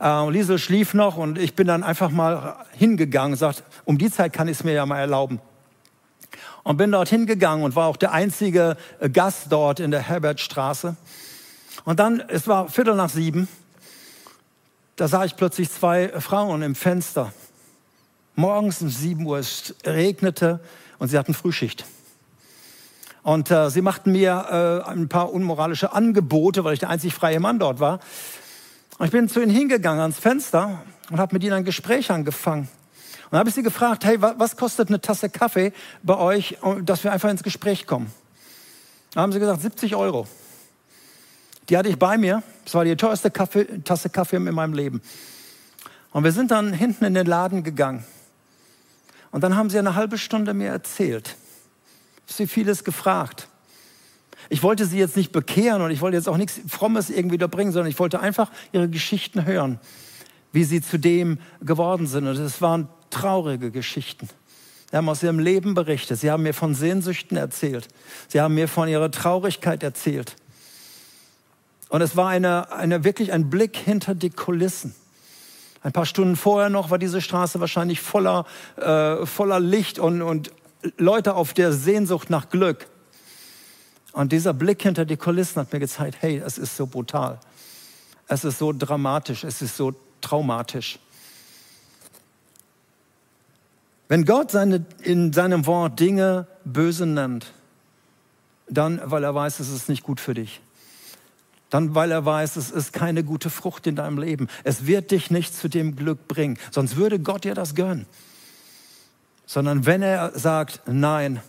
äh, 0.01 0.31
Liesel 0.31 0.59
schlief 0.59 0.95
noch 0.95 1.19
und 1.19 1.37
ich 1.37 1.55
bin 1.55 1.67
dann 1.67 1.83
einfach 1.83 2.11
mal 2.11 2.57
hingegangen, 2.73 3.37
sagt, 3.37 3.63
um 3.85 3.99
die 3.99 4.11
Zeit 4.11 4.33
kann 4.33 4.49
ich 4.49 4.59
es 4.59 4.65
mir 4.65 4.73
ja 4.73 4.87
mal 4.87 5.01
erlauben. 5.01 5.39
Und 6.63 6.79
bin 6.79 6.93
dort 6.93 7.11
hingegangen 7.11 7.63
und 7.63 7.77
war 7.77 7.89
auch 7.89 7.99
der 7.99 8.13
einzige 8.13 8.79
Gast 9.13 9.49
dort 9.51 9.81
in 9.81 9.91
der 9.91 10.01
Herbertstraße. 10.01 10.97
Und 11.85 12.01
dann, 12.01 12.23
es 12.29 12.49
war 12.49 12.69
Viertel 12.69 12.95
nach 12.95 13.11
sieben, 13.11 13.49
da 14.97 15.09
sah 15.09 15.25
ich 15.25 15.37
plötzlich 15.37 15.71
zwei 15.71 16.09
Frauen 16.21 16.63
im 16.63 16.75
Fenster. 16.75 17.33
Morgens 18.37 18.81
um 18.83 18.89
7 18.89 19.25
Uhr, 19.27 19.39
es 19.39 19.75
regnete 19.85 20.61
und 20.99 21.09
sie 21.09 21.19
hatten 21.19 21.35
Frühschicht. 21.35 21.85
Und 23.23 23.51
äh, 23.51 23.71
sie 23.71 23.81
machten 23.81 24.13
mir 24.13 24.83
äh, 24.87 24.91
ein 24.91 25.09
paar 25.09 25.33
unmoralische 25.33 25.93
Angebote, 25.93 26.63
weil 26.63 26.75
ich 26.75 26.81
der 26.81 26.91
einzig 26.91 27.15
freie 27.15 27.41
Mann 27.41 27.59
dort 27.59 27.81
war. 27.81 28.01
Und 28.99 29.07
ich 29.07 29.13
bin 29.13 29.29
zu 29.29 29.41
ihnen 29.41 29.51
hingegangen 29.51 30.01
ans 30.01 30.19
Fenster 30.19 30.83
und 31.11 31.19
habe 31.19 31.35
mit 31.35 31.43
ihnen 31.43 31.55
ein 31.55 31.65
Gespräch 31.65 32.11
angefangen. 32.11 32.69
Und 33.25 33.33
dann 33.33 33.41
habe 33.41 33.49
ich 33.49 33.55
sie 33.55 33.63
gefragt, 33.63 34.05
hey, 34.05 34.21
was 34.21 34.57
kostet 34.57 34.89
eine 34.89 35.01
Tasse 35.01 35.31
Kaffee 35.31 35.73
bei 36.03 36.17
euch, 36.17 36.59
dass 36.83 37.03
wir 37.03 37.13
einfach 37.13 37.31
ins 37.31 37.43
Gespräch 37.43 37.87
kommen? 37.87 38.13
Da 39.13 39.23
haben 39.23 39.33
sie 39.33 39.41
gesagt, 39.41 39.63
70 39.63 39.97
Euro. 39.97 40.29
Die 41.69 41.77
hatte 41.77 41.89
ich 41.89 41.99
bei 41.99 42.19
mir. 42.19 42.43
Das 42.65 42.75
war 42.75 42.85
die 42.85 42.97
teuerste 42.97 43.31
Kaffee, 43.31 43.65
Tasse 43.85 44.11
Kaffee 44.11 44.37
in 44.37 44.45
meinem 44.45 44.75
Leben. 44.75 45.01
Und 46.13 46.25
wir 46.25 46.33
sind 46.33 46.51
dann 46.51 46.73
hinten 46.73 47.05
in 47.05 47.15
den 47.15 47.27
Laden 47.27 47.63
gegangen. 47.63 48.05
Und 49.31 49.43
dann 49.43 49.57
haben 49.57 49.71
sie 49.71 49.79
eine 49.79 49.95
halbe 49.95 50.17
Stunde 50.17 50.55
mir 50.55 50.69
erzählt. 50.69 51.37
Sie 52.27 52.47
vieles 52.47 52.85
gefragt. 52.85 53.49
Ich 54.49 54.63
wollte 54.63 54.87
sie 54.87 54.99
jetzt 54.99 55.17
nicht 55.17 55.33
bekehren 55.33 55.83
und 55.83 55.91
ich 55.91 56.01
wollte 56.01 56.17
jetzt 56.17 56.29
auch 56.29 56.37
nichts 56.37 56.61
Frommes 56.69 57.11
irgendwie 57.11 57.39
da 57.39 57.47
bringen, 57.47 57.73
sondern 57.73 57.91
ich 57.91 57.99
wollte 57.99 58.21
einfach 58.21 58.51
ihre 58.73 58.89
Geschichten 58.89 59.45
hören, 59.47 59.81
wie 60.53 60.65
sie 60.65 60.83
zu 60.83 60.99
dem 60.99 61.39
geworden 61.63 62.07
sind. 62.07 62.29
Und 62.29 62.37
es 62.37 62.61
waren 62.61 62.89
traurige 63.11 63.71
Geschichten. 63.71 64.29
Sie 64.91 64.97
haben 64.97 65.09
aus 65.09 65.23
ihrem 65.23 65.39
Leben 65.41 65.75
berichtet. 65.75 66.21
Sie 66.21 66.31
haben 66.31 66.43
mir 66.45 66.55
von 66.55 66.75
Sehnsüchten 66.75 67.37
erzählt. 67.37 67.89
Sie 68.29 68.41
haben 68.41 68.55
mir 68.55 68.69
von 68.69 68.89
ihrer 68.89 69.11
Traurigkeit 69.11 69.83
erzählt. 69.83 70.37
Und 71.89 72.01
es 72.01 72.17
war 72.17 72.29
eine, 72.29 72.73
eine, 72.73 73.05
wirklich 73.05 73.33
ein 73.33 73.51
Blick 73.51 73.77
hinter 73.77 74.15
die 74.15 74.31
Kulissen. 74.31 74.95
Ein 75.83 75.93
paar 75.93 76.07
Stunden 76.07 76.37
vorher 76.37 76.71
noch 76.71 76.91
war 76.91 76.99
diese 76.99 77.21
Straße 77.21 77.61
wahrscheinlich 77.61 78.01
voller, 78.01 78.47
äh, 78.77 79.27
voller 79.27 79.61
Licht 79.61 79.99
und, 79.99 80.23
und 80.23 80.51
Leute 80.97 81.35
auf 81.35 81.53
der 81.53 81.73
Sehnsucht 81.73 82.31
nach 82.31 82.49
Glück. 82.49 82.89
Und 84.13 84.33
dieser 84.33 84.55
Blick 84.55 84.83
hinter 84.83 85.05
die 85.05 85.17
Kulissen 85.17 85.61
hat 85.61 85.73
mir 85.73 85.81
gezeigt, 85.81 86.17
hey, 86.21 86.43
es 86.45 86.57
ist 86.57 86.77
so 86.77 86.87
brutal. 86.87 87.39
Es 88.29 88.45
ist 88.45 88.59
so 88.59 88.73
dramatisch, 88.73 89.45
es 89.45 89.61
ist 89.61 89.77
so 89.77 89.95
traumatisch. 90.21 90.99
Wenn 94.09 94.25
Gott 94.25 94.51
seine, 94.51 94.85
in 95.03 95.33
seinem 95.33 95.67
Wort 95.67 95.99
Dinge 95.99 96.47
böse 96.65 97.07
nennt, 97.07 97.53
dann, 98.69 99.01
weil 99.05 99.25
er 99.25 99.35
weiß, 99.35 99.61
es 99.61 99.71
ist 99.71 99.89
nicht 99.89 100.03
gut 100.03 100.21
für 100.21 100.35
dich. 100.35 100.61
Dann, 101.75 101.93
weil 101.97 102.13
er 102.13 102.25
weiß, 102.25 102.55
es 102.55 102.71
ist 102.71 102.93
keine 102.93 103.25
gute 103.25 103.51
Frucht 103.51 103.89
in 103.89 103.97
deinem 103.97 104.17
Leben. 104.17 104.47
Es 104.63 104.87
wird 104.87 105.11
dich 105.11 105.33
nicht 105.33 105.57
zu 105.57 105.69
dem 105.69 105.97
Glück 105.97 106.29
bringen. 106.29 106.57
Sonst 106.71 106.95
würde 106.95 107.19
Gott 107.19 107.43
dir 107.43 107.57
das 107.57 107.75
gönnen. 107.75 108.07
Sondern 109.45 109.85
wenn 109.85 110.01
er 110.01 110.39
sagt, 110.39 110.83
nein, 110.87 111.41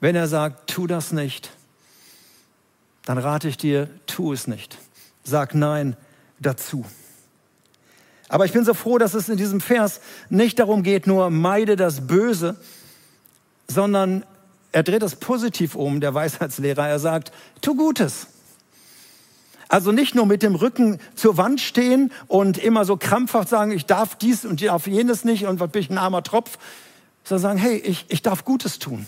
wenn 0.00 0.16
er 0.16 0.26
sagt, 0.26 0.70
tu 0.70 0.86
das 0.86 1.12
nicht, 1.12 1.50
dann 3.04 3.18
rate 3.18 3.48
ich 3.48 3.58
dir, 3.58 3.90
tu 4.06 4.32
es 4.32 4.46
nicht. 4.46 4.78
Sag 5.22 5.54
nein 5.54 5.98
dazu. 6.40 6.86
Aber 8.30 8.46
ich 8.46 8.52
bin 8.52 8.64
so 8.64 8.72
froh, 8.72 8.96
dass 8.96 9.12
es 9.12 9.28
in 9.28 9.36
diesem 9.36 9.60
Vers 9.60 10.00
nicht 10.30 10.60
darum 10.60 10.82
geht, 10.82 11.06
nur 11.06 11.28
meide 11.28 11.76
das 11.76 12.06
Böse, 12.06 12.56
sondern 13.66 14.24
er 14.72 14.82
dreht 14.82 15.02
es 15.02 15.16
positiv 15.16 15.74
um, 15.74 16.00
der 16.00 16.14
Weisheitslehrer. 16.14 16.88
Er 16.88 16.98
sagt, 16.98 17.32
tu 17.60 17.76
Gutes. 17.76 18.28
Also 19.68 19.92
nicht 19.92 20.14
nur 20.14 20.24
mit 20.24 20.42
dem 20.42 20.54
Rücken 20.54 20.98
zur 21.14 21.36
Wand 21.36 21.60
stehen 21.60 22.10
und 22.26 22.56
immer 22.56 22.84
so 22.84 22.96
krampfhaft 22.96 23.48
sagen, 23.48 23.70
ich 23.70 23.84
darf 23.84 24.16
dies 24.16 24.44
und 24.44 24.62
darf 24.62 24.86
jenes 24.86 25.24
nicht 25.24 25.46
und 25.46 25.60
was 25.60 25.70
bin 25.70 25.82
ich 25.82 25.90
ein 25.90 25.98
armer 25.98 26.22
Tropf, 26.22 26.58
sondern 27.24 27.42
sagen, 27.42 27.58
hey, 27.58 27.76
ich, 27.76 28.06
ich 28.08 28.22
darf 28.22 28.44
Gutes 28.44 28.78
tun. 28.78 29.06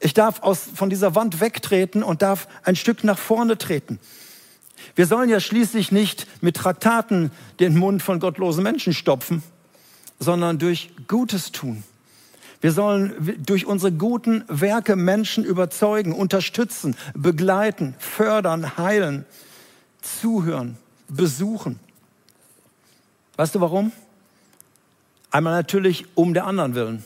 Ich 0.00 0.14
darf 0.14 0.42
aus, 0.42 0.60
von 0.74 0.90
dieser 0.90 1.14
Wand 1.14 1.40
wegtreten 1.40 2.02
und 2.02 2.22
darf 2.22 2.48
ein 2.62 2.76
Stück 2.76 3.04
nach 3.04 3.18
vorne 3.18 3.58
treten. 3.58 3.98
Wir 4.96 5.06
sollen 5.06 5.28
ja 5.28 5.40
schließlich 5.40 5.92
nicht 5.92 6.26
mit 6.42 6.56
Traktaten 6.56 7.30
den 7.60 7.76
Mund 7.76 8.02
von 8.02 8.20
gottlosen 8.20 8.62
Menschen 8.62 8.94
stopfen, 8.94 9.42
sondern 10.18 10.58
durch 10.58 10.90
Gutes 11.06 11.52
tun. 11.52 11.84
Wir 12.64 12.72
sollen 12.72 13.42
durch 13.44 13.66
unsere 13.66 13.92
guten 13.92 14.42
Werke 14.48 14.96
Menschen 14.96 15.44
überzeugen, 15.44 16.14
unterstützen, 16.14 16.96
begleiten, 17.12 17.94
fördern, 17.98 18.78
heilen, 18.78 19.26
zuhören, 20.00 20.78
besuchen. 21.06 21.78
Weißt 23.36 23.54
du 23.54 23.60
warum? 23.60 23.92
Einmal 25.30 25.52
natürlich 25.52 26.06
um 26.14 26.32
der 26.32 26.46
anderen 26.46 26.74
willen. 26.74 27.04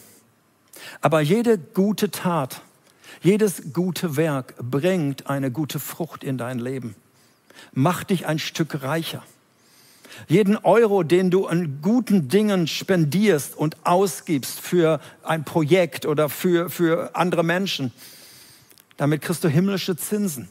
Aber 1.00 1.23
jede 1.23 1.59
gute 1.59 2.12
Tat, 2.12 2.62
jedes 3.21 3.73
gute 3.73 4.17
Werk 4.17 4.55
bringt 4.59 5.27
eine 5.27 5.50
gute 5.50 5.81
Frucht 5.81 6.23
in 6.23 6.38
dein 6.38 6.61
Leben. 6.61 6.95
Macht 7.73 8.11
dich 8.11 8.29
ein 8.29 8.38
Stück 8.38 8.85
reicher. 8.85 9.25
Jeden 10.27 10.57
Euro, 10.57 11.03
den 11.03 11.31
du 11.31 11.47
an 11.47 11.81
guten 11.83 12.29
Dingen 12.29 12.67
spendierst 12.67 13.57
und 13.57 13.77
ausgibst 13.85 14.61
für 14.61 15.00
ein 15.23 15.45
Projekt 15.45 16.07
oder 16.07 16.29
für, 16.29 16.71
für 16.71 17.15
andere 17.15 17.43
Menschen, 17.43 17.93
damit 18.97 19.23
kriegst 19.23 19.45
du 19.45 19.49
himmlische 19.49 19.97
Zinsen. 19.97 20.49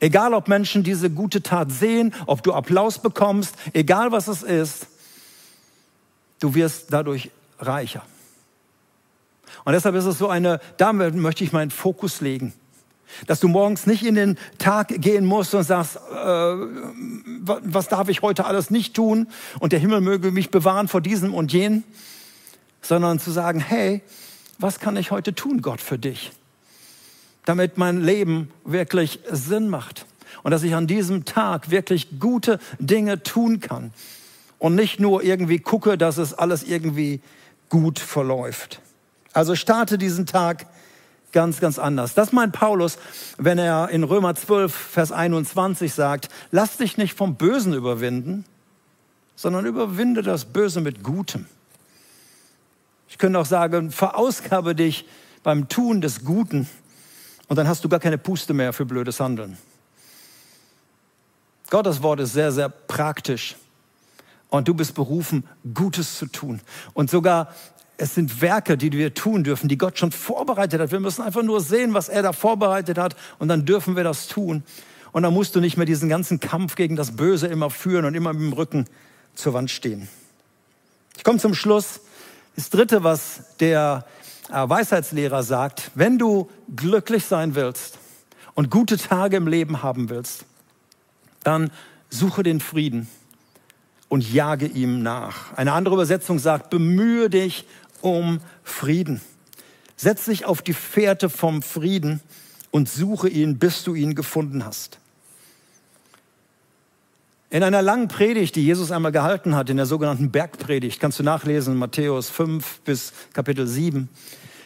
Egal, 0.00 0.34
ob 0.34 0.48
Menschen 0.48 0.82
diese 0.82 1.10
gute 1.10 1.42
Tat 1.42 1.72
sehen, 1.72 2.14
ob 2.26 2.42
du 2.42 2.52
Applaus 2.52 3.00
bekommst, 3.00 3.56
egal 3.72 4.12
was 4.12 4.28
es 4.28 4.42
ist, 4.42 4.86
du 6.40 6.54
wirst 6.54 6.92
dadurch 6.92 7.30
reicher. 7.58 8.04
Und 9.64 9.72
deshalb 9.72 9.94
ist 9.94 10.04
es 10.04 10.18
so 10.18 10.28
eine, 10.28 10.60
da 10.76 10.92
möchte 10.92 11.44
ich 11.44 11.52
meinen 11.52 11.70
Fokus 11.70 12.20
legen. 12.20 12.52
Dass 13.26 13.40
du 13.40 13.48
morgens 13.48 13.86
nicht 13.86 14.04
in 14.04 14.14
den 14.14 14.38
Tag 14.58 14.88
gehen 14.88 15.24
musst 15.24 15.54
und 15.54 15.64
sagst, 15.64 15.96
äh, 15.96 16.00
was 17.40 17.88
darf 17.88 18.08
ich 18.08 18.22
heute 18.22 18.44
alles 18.44 18.70
nicht 18.70 18.94
tun 18.94 19.28
und 19.60 19.72
der 19.72 19.78
Himmel 19.78 20.00
möge 20.00 20.30
mich 20.30 20.50
bewahren 20.50 20.88
vor 20.88 21.00
diesem 21.00 21.34
und 21.34 21.52
jenem, 21.52 21.84
sondern 22.80 23.18
zu 23.18 23.30
sagen, 23.30 23.60
hey, 23.60 24.02
was 24.58 24.80
kann 24.80 24.96
ich 24.96 25.10
heute 25.10 25.34
tun, 25.34 25.62
Gott, 25.62 25.80
für 25.80 25.98
dich? 25.98 26.32
Damit 27.44 27.78
mein 27.78 28.00
Leben 28.00 28.50
wirklich 28.64 29.20
Sinn 29.30 29.68
macht 29.68 30.06
und 30.42 30.50
dass 30.50 30.62
ich 30.62 30.74
an 30.74 30.86
diesem 30.86 31.24
Tag 31.24 31.70
wirklich 31.70 32.20
gute 32.20 32.58
Dinge 32.78 33.22
tun 33.22 33.60
kann 33.60 33.92
und 34.58 34.74
nicht 34.74 35.00
nur 35.00 35.22
irgendwie 35.22 35.58
gucke, 35.58 35.98
dass 35.98 36.18
es 36.18 36.34
alles 36.34 36.62
irgendwie 36.62 37.20
gut 37.68 37.98
verläuft. 37.98 38.80
Also 39.32 39.56
starte 39.56 39.98
diesen 39.98 40.26
Tag 40.26 40.66
ganz, 41.32 41.60
ganz 41.60 41.78
anders. 41.78 42.14
Das 42.14 42.32
meint 42.32 42.52
Paulus, 42.52 42.98
wenn 43.38 43.58
er 43.58 43.88
in 43.88 44.04
Römer 44.04 44.34
12, 44.34 44.72
Vers 44.74 45.12
21 45.12 45.92
sagt, 45.92 46.28
lass 46.50 46.76
dich 46.76 46.96
nicht 46.96 47.16
vom 47.16 47.34
Bösen 47.34 47.74
überwinden, 47.74 48.44
sondern 49.34 49.66
überwinde 49.66 50.22
das 50.22 50.44
Böse 50.44 50.80
mit 50.80 51.02
Gutem. 51.02 51.46
Ich 53.08 53.18
könnte 53.18 53.38
auch 53.38 53.46
sagen, 53.46 53.90
verausgabe 53.90 54.74
dich 54.74 55.06
beim 55.42 55.68
Tun 55.68 56.00
des 56.00 56.24
Guten 56.24 56.68
und 57.48 57.56
dann 57.56 57.68
hast 57.68 57.84
du 57.84 57.88
gar 57.88 58.00
keine 58.00 58.18
Puste 58.18 58.54
mehr 58.54 58.72
für 58.72 58.86
blödes 58.86 59.20
Handeln. 59.20 59.58
Gottes 61.68 62.02
Wort 62.02 62.20
ist 62.20 62.34
sehr, 62.34 62.52
sehr 62.52 62.68
praktisch. 62.68 63.56
Und 64.50 64.68
du 64.68 64.74
bist 64.74 64.94
berufen, 64.94 65.48
Gutes 65.72 66.18
zu 66.18 66.26
tun. 66.26 66.60
Und 66.92 67.10
sogar 67.10 67.54
es 67.96 68.14
sind 68.14 68.40
Werke, 68.40 68.76
die 68.76 68.92
wir 68.92 69.14
tun 69.14 69.44
dürfen, 69.44 69.68
die 69.68 69.78
Gott 69.78 69.98
schon 69.98 70.12
vorbereitet 70.12 70.80
hat. 70.80 70.92
Wir 70.92 71.00
müssen 71.00 71.22
einfach 71.22 71.42
nur 71.42 71.60
sehen, 71.60 71.94
was 71.94 72.08
er 72.08 72.22
da 72.22 72.32
vorbereitet 72.32 72.98
hat 72.98 73.16
und 73.38 73.48
dann 73.48 73.64
dürfen 73.64 73.96
wir 73.96 74.04
das 74.04 74.28
tun. 74.28 74.62
Und 75.12 75.22
dann 75.22 75.34
musst 75.34 75.54
du 75.54 75.60
nicht 75.60 75.76
mehr 75.76 75.86
diesen 75.86 76.08
ganzen 76.08 76.40
Kampf 76.40 76.74
gegen 76.74 76.96
das 76.96 77.16
Böse 77.16 77.46
immer 77.46 77.70
führen 77.70 78.04
und 78.06 78.14
immer 78.14 78.32
mit 78.32 78.42
dem 78.42 78.52
Rücken 78.54 78.86
zur 79.34 79.52
Wand 79.52 79.70
stehen. 79.70 80.08
Ich 81.16 81.24
komme 81.24 81.38
zum 81.38 81.54
Schluss. 81.54 82.00
Das 82.56 82.70
Dritte, 82.70 83.04
was 83.04 83.56
der 83.60 84.06
äh, 84.50 84.68
Weisheitslehrer 84.68 85.42
sagt, 85.42 85.90
wenn 85.94 86.18
du 86.18 86.50
glücklich 86.74 87.24
sein 87.24 87.54
willst 87.54 87.98
und 88.54 88.70
gute 88.70 88.96
Tage 88.96 89.36
im 89.36 89.46
Leben 89.46 89.82
haben 89.82 90.10
willst, 90.10 90.44
dann 91.44 91.70
suche 92.10 92.42
den 92.42 92.60
Frieden 92.60 93.08
und 94.08 94.30
jage 94.30 94.66
ihm 94.66 95.02
nach. 95.02 95.56
Eine 95.56 95.72
andere 95.72 95.94
Übersetzung 95.94 96.38
sagt, 96.38 96.68
bemühe 96.68 97.30
dich 97.30 97.66
um 98.02 98.40
Frieden. 98.62 99.20
Setz 99.96 100.26
dich 100.26 100.44
auf 100.44 100.62
die 100.62 100.74
Fährte 100.74 101.28
vom 101.30 101.62
Frieden 101.62 102.20
und 102.70 102.88
suche 102.88 103.28
ihn, 103.28 103.58
bis 103.58 103.84
du 103.84 103.94
ihn 103.94 104.14
gefunden 104.14 104.64
hast. 104.64 104.98
In 107.50 107.62
einer 107.62 107.82
langen 107.82 108.08
Predigt, 108.08 108.56
die 108.56 108.64
Jesus 108.64 108.90
einmal 108.90 109.12
gehalten 109.12 109.54
hat, 109.54 109.68
in 109.68 109.76
der 109.76 109.84
sogenannten 109.86 110.30
Bergpredigt, 110.30 111.00
kannst 111.00 111.18
du 111.18 111.22
nachlesen, 111.22 111.76
Matthäus 111.76 112.30
5 112.30 112.80
bis 112.80 113.12
Kapitel 113.34 113.66
7, 113.66 114.08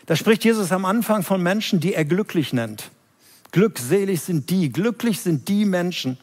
da 0.07 0.15
spricht 0.15 0.45
Jesus 0.45 0.71
am 0.71 0.85
Anfang 0.85 1.25
von 1.25 1.43
Menschen, 1.43 1.81
die 1.81 1.95
er 1.95 2.05
glücklich 2.05 2.53
nennt. 2.53 2.91
Glückselig 3.51 4.21
sind 4.21 4.51
die, 4.51 4.71
glücklich 4.71 5.21
sind 5.21 5.49
die 5.49 5.65
Menschen. 5.65 6.17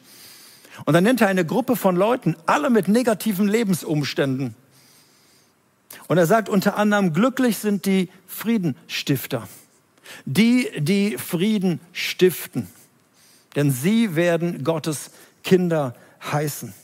Und 0.86 0.94
dann 0.94 1.04
nennt 1.04 1.20
er 1.20 1.28
eine 1.28 1.44
Gruppe 1.44 1.76
von 1.76 1.96
Leuten, 1.96 2.34
alle 2.46 2.70
mit 2.70 2.88
negativen 2.88 3.46
Lebensumständen. 3.46 4.54
Und 6.08 6.18
er 6.18 6.26
sagt 6.26 6.48
unter 6.48 6.76
anderem, 6.76 7.12
glücklich 7.12 7.58
sind 7.58 7.86
die 7.86 8.10
Friedenstifter, 8.26 9.48
die, 10.24 10.70
die 10.78 11.16
Frieden 11.18 11.80
stiften, 11.92 12.68
denn 13.56 13.70
sie 13.70 14.16
werden 14.16 14.64
Gottes 14.64 15.10
Kinder 15.42 15.94
heißen. 16.32 16.74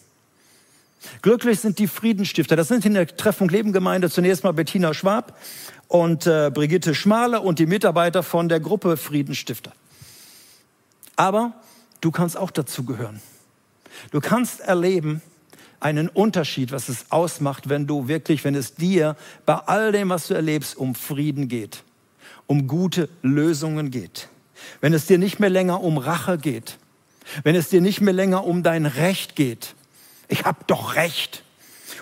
Glücklich 1.23 1.61
sind 1.61 1.79
die 1.79 1.89
Friedenstifter. 1.89 2.57
Das 2.57 2.69
sind 2.69 2.85
in 2.85 2.95
der 2.95 3.07
Treffung 3.07 3.49
Leben 3.49 3.73
Gemeinde 3.73 4.11
zunächst 4.11 4.45
mal 4.45 4.53
Bettina 4.53 4.93
Schwab 4.93 5.39
und 5.89 6.27
äh, 6.27 6.51
Brigitte 6.53 6.95
Schmale 6.95 7.41
und 7.41 7.59
die 7.59 7.67
Mitarbeiter 7.67 8.23
von 8.23 8.49
der 8.49 8.61
Gruppe 8.61 8.97
Friedenstifter. 8.97 9.73
Aber 11.17 11.55
du 12.01 12.11
kannst 12.11 12.37
auch 12.37 12.51
dazu 12.51 12.85
gehören. 12.85 13.21
Du 14.11 14.21
kannst 14.21 14.61
erleben 14.61 15.23
einen 15.81 16.09
Unterschied, 16.09 16.73
was 16.73 16.89
es 16.89 17.07
ausmacht, 17.11 17.69
wenn 17.69 17.87
du 17.87 18.07
wirklich, 18.07 18.45
wenn 18.45 18.55
es 18.55 18.75
dir 18.75 19.17
bei 19.47 19.55
all 19.55 19.93
dem, 19.93 20.11
was 20.11 20.29
du 20.29 20.35
erlebst, 20.35 20.77
um 20.77 20.95
Frieden 20.95 21.49
geht, 21.49 21.85
um 22.47 22.67
gute 22.67 23.09
Lösungen 23.23 23.91
geht. 23.91 24.29
Wenn 24.81 24.93
es 24.93 25.07
dir 25.07 25.19
nicht 25.19 25.41
mehr 25.41 25.51
länger 25.51 25.83
um 25.83 25.97
Rache 25.97 26.37
geht, 26.37 26.79
wenn 27.43 27.55
es 27.55 27.69
dir 27.69 27.81
nicht 27.81 28.01
mehr 28.01 28.13
länger 28.13 28.45
um 28.45 28.63
dein 28.63 28.87
Recht 28.87 29.37
geht. 29.37 29.75
Ich 30.29 30.45
habe 30.45 30.59
doch 30.67 30.95
Recht. 30.95 31.45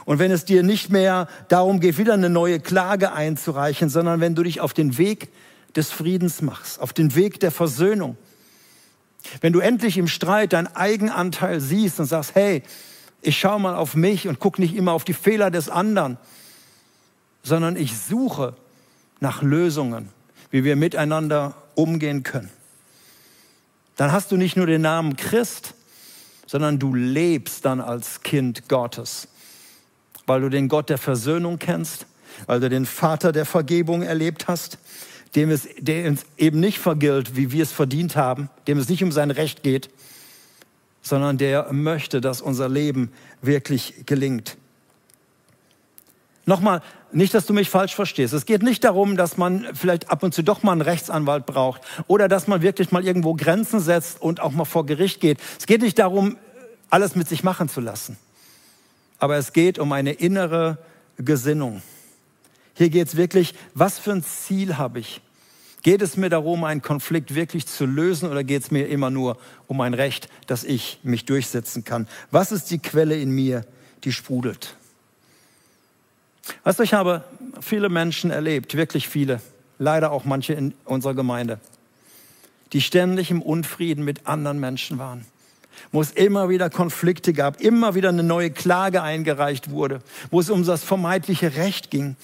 Und 0.05 0.19
wenn 0.19 0.31
es 0.31 0.45
dir 0.45 0.63
nicht 0.63 0.91
mehr 0.91 1.29
darum 1.49 1.81
geht, 1.81 1.99
wieder 1.99 2.15
eine 2.15 2.31
neue 2.31 2.61
Klage 2.61 3.13
einzureichen, 3.13 3.89
sondern 3.89 4.21
wenn 4.21 4.35
du 4.35 4.43
dich 4.43 4.61
auf 4.61 4.73
den 4.73 4.99
Weg 4.99 5.29
des 5.77 5.91
Friedens 5.91 6.43
machst, 6.43 6.81
auf 6.81 6.93
den 6.93 7.15
Weg 7.15 7.41
der 7.41 7.51
Versöhnung, 7.51 8.17
wenn 9.41 9.53
du 9.53 9.61
endlich 9.61 9.99
im 9.99 10.09
Streit 10.09 10.53
deinen 10.53 10.69
Eigenanteil 10.69 11.61
siehst 11.61 12.01
und 12.01 12.07
sagst, 12.07 12.35
hey, 12.35 12.63
ich 13.23 13.39
schaue 13.39 13.61
mal 13.61 13.75
auf 13.75 13.95
mich 13.95 14.29
und 14.29 14.39
gucke 14.39 14.61
nicht 14.61 14.75
immer 14.75 14.93
auf 14.93 15.05
die 15.05 15.15
Fehler 15.15 15.51
des 15.51 15.69
anderen, 15.69 16.19
sondern 17.43 17.77
ich 17.77 17.99
suche 17.99 18.55
nach 19.21 19.43
Lösungen, 19.43 20.11
wie 20.51 20.65
wir 20.65 20.77
miteinander 20.77 21.55
umgehen 21.75 22.23
können. 22.23 22.51
Dann 23.97 24.13
hast 24.13 24.31
du 24.31 24.37
nicht 24.37 24.57
nur 24.57 24.67
den 24.67 24.83
Namen 24.83 25.17
Christ, 25.17 25.75
sondern 26.47 26.79
du 26.79 26.95
lebst 26.95 27.65
dann 27.65 27.81
als 27.81 28.23
Kind 28.23 28.69
Gottes, 28.69 29.29
weil 30.27 30.41
du 30.41 30.49
den 30.49 30.69
Gott 30.69 30.89
der 30.89 30.99
Versöhnung 30.99 31.59
kennst, 31.59 32.07
weil 32.47 32.61
du 32.61 32.69
den 32.69 32.87
Vater 32.87 33.33
der 33.33 33.45
Vergebung 33.45 34.03
erlebt 34.03 34.47
hast, 34.47 34.79
dem 35.35 35.51
es, 35.51 35.69
der 35.79 36.09
uns 36.09 36.25
eben 36.37 36.61
nicht 36.61 36.79
vergilt, 36.79 37.37
wie 37.37 37.53
wir 37.53 37.63
es 37.63 37.73
verdient 37.73 38.17
haben, 38.17 38.49
dem 38.67 38.79
es 38.79 38.89
nicht 38.89 39.03
um 39.03 39.13
sein 39.13 39.31
Recht 39.31 39.63
geht, 39.63 39.91
sondern 41.09 41.39
der 41.39 41.73
möchte, 41.73 42.21
dass 42.21 42.41
unser 42.41 42.69
Leben 42.69 43.13
wirklich 43.43 44.07
gelingt. 44.07 44.57
Nochmal, 46.47 46.81
nicht, 47.13 47.35
dass 47.35 47.45
du 47.45 47.53
mich 47.53 47.69
falsch 47.69 47.95
verstehst. 47.95 48.33
Es 48.33 48.47
geht 48.47 48.63
nicht 48.63 48.83
darum, 48.83 49.17
dass 49.17 49.37
man 49.37 49.67
vielleicht 49.75 50.11
ab 50.11 50.23
und 50.23 50.33
zu 50.33 50.43
doch 50.43 50.63
mal 50.63 50.73
einen 50.73 50.81
Rechtsanwalt 50.81 51.45
braucht 51.45 51.83
oder 52.07 52.27
dass 52.27 52.47
man 52.47 52.63
wirklich 52.63 52.91
mal 52.91 53.05
irgendwo 53.05 53.35
Grenzen 53.35 53.81
setzt 53.81 54.21
und 54.23 54.41
auch 54.41 54.53
mal 54.53 54.65
vor 54.65 54.87
Gericht 54.87 55.21
geht. 55.21 55.39
Es 55.59 55.67
geht 55.67 55.83
nicht 55.83 55.99
darum, 55.99 56.37
alles 56.91 57.17
mit 57.17 57.29
sich 57.29 57.45
machen 57.45 57.69
zu 57.69 57.81
lassen. 57.81 58.17
Aber 59.19 59.37
es 59.37 59.53
geht 59.53 59.79
um 59.79 59.93
eine 59.93 60.13
innere 60.13 60.79
Gesinnung. 61.19 61.83
Hier 62.75 62.91
geht 62.91 63.09
es 63.09 63.17
wirklich, 63.17 63.55
was 63.75 63.99
für 63.99 64.13
ein 64.13 64.23
Ziel 64.23 64.79
habe 64.79 65.01
ich? 65.01 65.21
Geht 65.89 66.03
es 66.03 66.19
mir 66.19 66.29
darum, 66.29 66.65
einen 66.65 66.83
Konflikt 66.83 67.35
wirklich 67.35 67.67
zu 67.67 67.87
lösen 67.87 68.29
oder 68.29 68.45
geht 68.45 68.63
es 68.63 68.71
mir 68.71 68.89
immer 68.89 69.09
nur 69.09 69.39
um 69.69 69.81
ein 69.81 69.95
Recht, 69.95 70.29
dass 70.47 70.63
ich 70.63 71.01
mich 71.03 71.25
durchsetzen 71.25 71.83
kann? 71.83 72.07
Was 72.31 72.53
ist 72.53 72.71
die 72.71 72.79
Quelle 72.79 73.17
in 73.17 73.31
mir, 73.31 73.65
die 74.05 74.13
sprudelt? 74.13 74.77
Weißt 76.65 76.79
du, 76.79 76.83
ich 76.83 76.93
habe 76.93 77.25
viele 77.63 77.89
Menschen 77.89 78.31
erlebt, 78.31 78.75
wirklich 78.75 79.09
viele, 79.09 79.41
leider 79.79 80.13
auch 80.13 80.27
manche 80.27 80.53
in 80.53 80.75
unserer 80.85 81.15
Gemeinde, 81.15 81.59
die 82.75 82.83
ständig 82.83 83.31
im 83.31 83.41
Unfrieden 83.41 84.05
mit 84.05 84.27
anderen 84.27 84.61
Menschen 84.61 84.99
waren, 84.99 85.25
wo 85.91 86.03
es 86.03 86.11
immer 86.11 86.51
wieder 86.51 86.69
Konflikte 86.69 87.33
gab, 87.33 87.63
immer 87.63 87.95
wieder 87.95 88.11
eine 88.11 88.23
neue 88.23 88.51
Klage 88.51 89.01
eingereicht 89.03 89.71
wurde, 89.71 90.03
wo 90.31 90.39
es 90.39 90.51
um 90.51 90.67
das 90.67 90.85
vermeintliche 90.85 91.57
Recht 91.57 91.91
ging. 91.91 92.17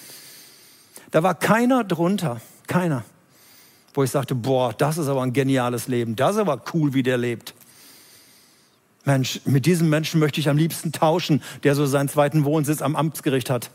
Da 1.12 1.22
war 1.22 1.34
keiner 1.34 1.82
drunter, 1.82 2.42
keiner, 2.66 3.04
wo 3.94 4.02
ich 4.02 4.10
sagte, 4.10 4.34
boah, 4.34 4.72
das 4.72 4.98
ist 4.98 5.08
aber 5.08 5.22
ein 5.22 5.32
geniales 5.32 5.88
Leben, 5.88 6.16
das 6.16 6.32
ist 6.32 6.40
aber 6.40 6.62
cool, 6.74 6.92
wie 6.92 7.02
der 7.02 7.16
lebt. 7.16 7.54
Mensch, 9.04 9.40
mit 9.44 9.66
diesem 9.66 9.88
Menschen 9.88 10.20
möchte 10.20 10.40
ich 10.40 10.48
am 10.48 10.56
liebsten 10.56 10.92
tauschen, 10.92 11.42
der 11.62 11.74
so 11.74 11.86
seinen 11.86 12.08
zweiten 12.08 12.44
Wohnsitz 12.44 12.82
am 12.82 12.96
Amtsgericht 12.96 13.50
hat 13.50 13.70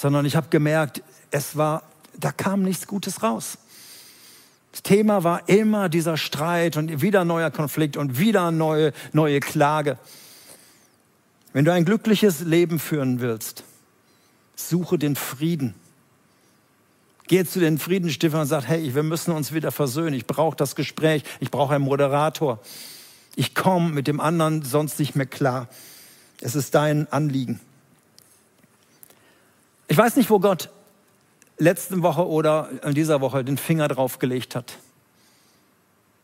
sondern 0.00 0.24
ich 0.24 0.34
habe 0.34 0.48
gemerkt, 0.48 1.02
es 1.30 1.56
war, 1.56 1.82
da 2.18 2.32
kam 2.32 2.62
nichts 2.62 2.86
Gutes 2.86 3.22
raus. 3.22 3.58
Das 4.72 4.82
Thema 4.82 5.24
war 5.24 5.46
immer 5.48 5.90
dieser 5.90 6.16
Streit 6.16 6.78
und 6.78 7.02
wieder 7.02 7.26
neuer 7.26 7.50
Konflikt 7.50 7.98
und 7.98 8.18
wieder 8.18 8.50
neue, 8.50 8.92
neue 9.12 9.40
Klage. 9.40 9.98
Wenn 11.52 11.66
du 11.66 11.72
ein 11.72 11.84
glückliches 11.84 12.40
Leben 12.40 12.78
führen 12.78 13.20
willst, 13.20 13.64
suche 14.54 14.96
den 14.96 15.16
Frieden. 15.16 15.74
Geh 17.30 17.44
zu 17.44 17.60
den 17.60 17.78
Friedenstiftern 17.78 18.40
und 18.40 18.48
sag, 18.48 18.66
hey, 18.66 18.92
wir 18.92 19.04
müssen 19.04 19.30
uns 19.30 19.52
wieder 19.52 19.70
versöhnen. 19.70 20.14
Ich 20.14 20.26
brauche 20.26 20.56
das 20.56 20.74
Gespräch. 20.74 21.22
Ich 21.38 21.52
brauche 21.52 21.72
einen 21.72 21.84
Moderator. 21.84 22.58
Ich 23.36 23.54
komme 23.54 23.90
mit 23.90 24.08
dem 24.08 24.18
anderen 24.18 24.62
sonst 24.62 24.98
nicht 24.98 25.14
mehr 25.14 25.26
klar. 25.26 25.68
Es 26.40 26.56
ist 26.56 26.74
dein 26.74 27.06
Anliegen. 27.12 27.60
Ich 29.86 29.96
weiß 29.96 30.16
nicht, 30.16 30.28
wo 30.28 30.40
Gott 30.40 30.70
letzte 31.56 32.02
Woche 32.02 32.26
oder 32.26 32.68
in 32.82 32.94
dieser 32.94 33.20
Woche 33.20 33.44
den 33.44 33.58
Finger 33.58 33.86
drauf 33.86 34.18
gelegt 34.18 34.56
hat. 34.56 34.78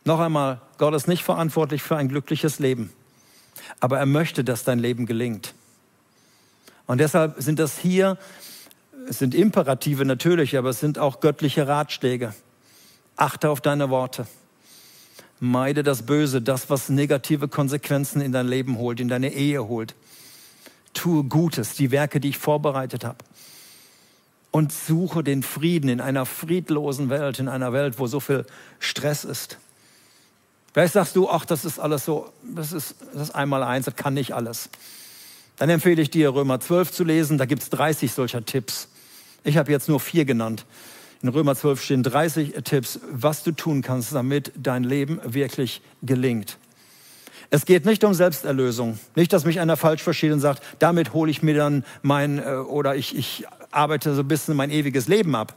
Noch 0.02 0.18
einmal, 0.18 0.60
Gott 0.76 0.92
ist 0.92 1.06
nicht 1.06 1.22
verantwortlich 1.22 1.84
für 1.84 1.94
ein 1.96 2.08
glückliches 2.08 2.58
Leben, 2.58 2.92
aber 3.78 4.00
er 4.00 4.06
möchte, 4.06 4.42
dass 4.42 4.64
dein 4.64 4.80
Leben 4.80 5.06
gelingt. 5.06 5.54
Und 6.88 6.98
deshalb 6.98 7.40
sind 7.40 7.60
das 7.60 7.78
hier, 7.78 8.18
es 9.08 9.18
sind 9.18 9.34
Imperative 9.34 10.04
natürlich, 10.04 10.56
aber 10.56 10.70
es 10.70 10.80
sind 10.80 10.98
auch 10.98 11.20
göttliche 11.20 11.66
Ratschläge. 11.66 12.34
Achte 13.16 13.50
auf 13.50 13.60
deine 13.60 13.90
Worte. 13.90 14.26
Meide 15.38 15.82
das 15.82 16.02
Böse, 16.02 16.42
das, 16.42 16.70
was 16.70 16.88
negative 16.88 17.48
Konsequenzen 17.48 18.20
in 18.20 18.32
dein 18.32 18.48
Leben 18.48 18.78
holt, 18.78 19.00
in 19.00 19.08
deine 19.08 19.32
Ehe 19.32 19.68
holt. 19.68 19.94
Tue 20.94 21.24
Gutes, 21.24 21.74
die 21.74 21.90
Werke, 21.90 22.20
die 22.20 22.30
ich 22.30 22.38
vorbereitet 22.38 23.04
habe 23.04 23.18
und 24.56 24.72
suche 24.72 25.22
den 25.22 25.42
Frieden 25.42 25.90
in 25.90 26.00
einer 26.00 26.24
friedlosen 26.24 27.10
Welt, 27.10 27.38
in 27.38 27.48
einer 27.48 27.74
Welt, 27.74 27.98
wo 27.98 28.06
so 28.06 28.20
viel 28.20 28.46
Stress 28.78 29.22
ist. 29.22 29.58
Vielleicht 30.72 30.94
sagst 30.94 31.14
du, 31.14 31.28
ach, 31.28 31.44
das 31.44 31.66
ist 31.66 31.78
alles 31.78 32.06
so, 32.06 32.32
das 32.42 32.72
ist, 32.72 32.94
das 33.12 33.30
einmal 33.30 33.62
eins, 33.62 33.84
das 33.84 33.96
kann 33.96 34.14
nicht 34.14 34.32
alles. 34.32 34.70
Dann 35.58 35.68
empfehle 35.68 36.00
ich 36.00 36.08
dir, 36.08 36.34
Römer 36.34 36.58
12 36.58 36.90
zu 36.90 37.04
lesen, 37.04 37.36
da 37.36 37.44
gibt 37.44 37.64
es 37.64 37.68
30 37.68 38.12
solcher 38.12 38.46
Tipps. 38.46 38.88
Ich 39.46 39.56
habe 39.56 39.70
jetzt 39.70 39.88
nur 39.88 40.00
vier 40.00 40.24
genannt. 40.24 40.66
In 41.22 41.28
Römer 41.28 41.54
12 41.54 41.80
stehen 41.80 42.02
30 42.02 42.54
Tipps, 42.64 42.98
was 43.12 43.44
du 43.44 43.52
tun 43.52 43.80
kannst, 43.80 44.12
damit 44.12 44.50
dein 44.56 44.82
Leben 44.82 45.20
wirklich 45.22 45.82
gelingt. 46.02 46.58
Es 47.50 47.64
geht 47.64 47.86
nicht 47.86 48.02
um 48.02 48.12
Selbsterlösung. 48.12 48.98
Nicht, 49.14 49.32
dass 49.32 49.44
mich 49.44 49.60
einer 49.60 49.76
falsch 49.76 50.02
versteht 50.02 50.32
und 50.32 50.40
sagt, 50.40 50.64
damit 50.80 51.12
hole 51.12 51.30
ich 51.30 51.44
mir 51.44 51.54
dann 51.54 51.84
mein, 52.02 52.40
äh, 52.40 52.56
oder 52.56 52.96
ich, 52.96 53.16
ich 53.16 53.44
arbeite 53.70 54.16
so 54.16 54.22
ein 54.22 54.28
bisschen 54.28 54.56
mein 54.56 54.72
ewiges 54.72 55.06
Leben 55.06 55.36
ab, 55.36 55.54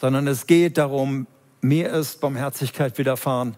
sondern 0.00 0.28
es 0.28 0.46
geht 0.46 0.78
darum, 0.78 1.26
mir 1.60 1.90
ist 1.90 2.20
Barmherzigkeit 2.20 2.96
widerfahren. 2.96 3.56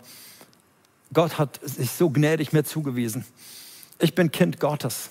Gott 1.12 1.36
hat 1.36 1.60
sich 1.62 1.90
so 1.90 2.08
gnädig 2.08 2.54
mir 2.54 2.64
zugewiesen. 2.64 3.26
Ich 3.98 4.14
bin 4.14 4.32
Kind 4.32 4.60
Gottes. 4.60 5.10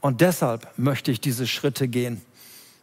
Und 0.00 0.22
deshalb 0.22 0.66
möchte 0.78 1.10
ich 1.10 1.20
diese 1.20 1.46
Schritte 1.46 1.86
gehen, 1.86 2.22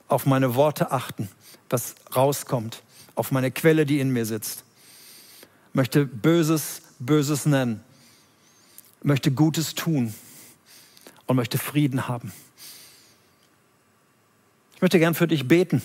auf 0.08 0.26
meine 0.26 0.56
Worte 0.56 0.91
achten, 0.91 1.30
was 1.70 1.96
rauskommt, 2.15 2.82
auf 3.15 3.32
meine 3.32 3.52
Quelle, 3.52 3.86
die 3.86 4.00
in 4.00 4.12
mir 4.12 4.26
sitzt. 4.26 4.63
möchte 5.74 6.06
Böses 6.06 6.82
Böses 7.00 7.46
nennen, 7.46 7.84
möchte 9.04 9.32
Gutes 9.32 9.76
tun 9.76 10.13
und 11.28 11.36
möchte 11.36 11.58
Frieden 11.58 12.08
haben. 12.08 12.32
Ich 14.76 14.82
möchte 14.82 15.00
gern 15.00 15.15
für 15.15 15.28
dich 15.28 15.48
beten, 15.48 15.82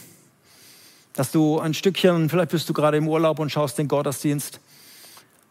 dass 1.12 1.30
du 1.30 1.58
ein 1.58 1.74
Stückchen, 1.74 2.30
vielleicht 2.30 2.50
bist 2.50 2.68
du 2.68 2.72
gerade 2.72 2.96
im 2.96 3.08
Urlaub 3.08 3.38
und 3.38 3.50
schaust 3.50 3.78
den 3.78 3.88
Gottesdienst. 3.88 4.60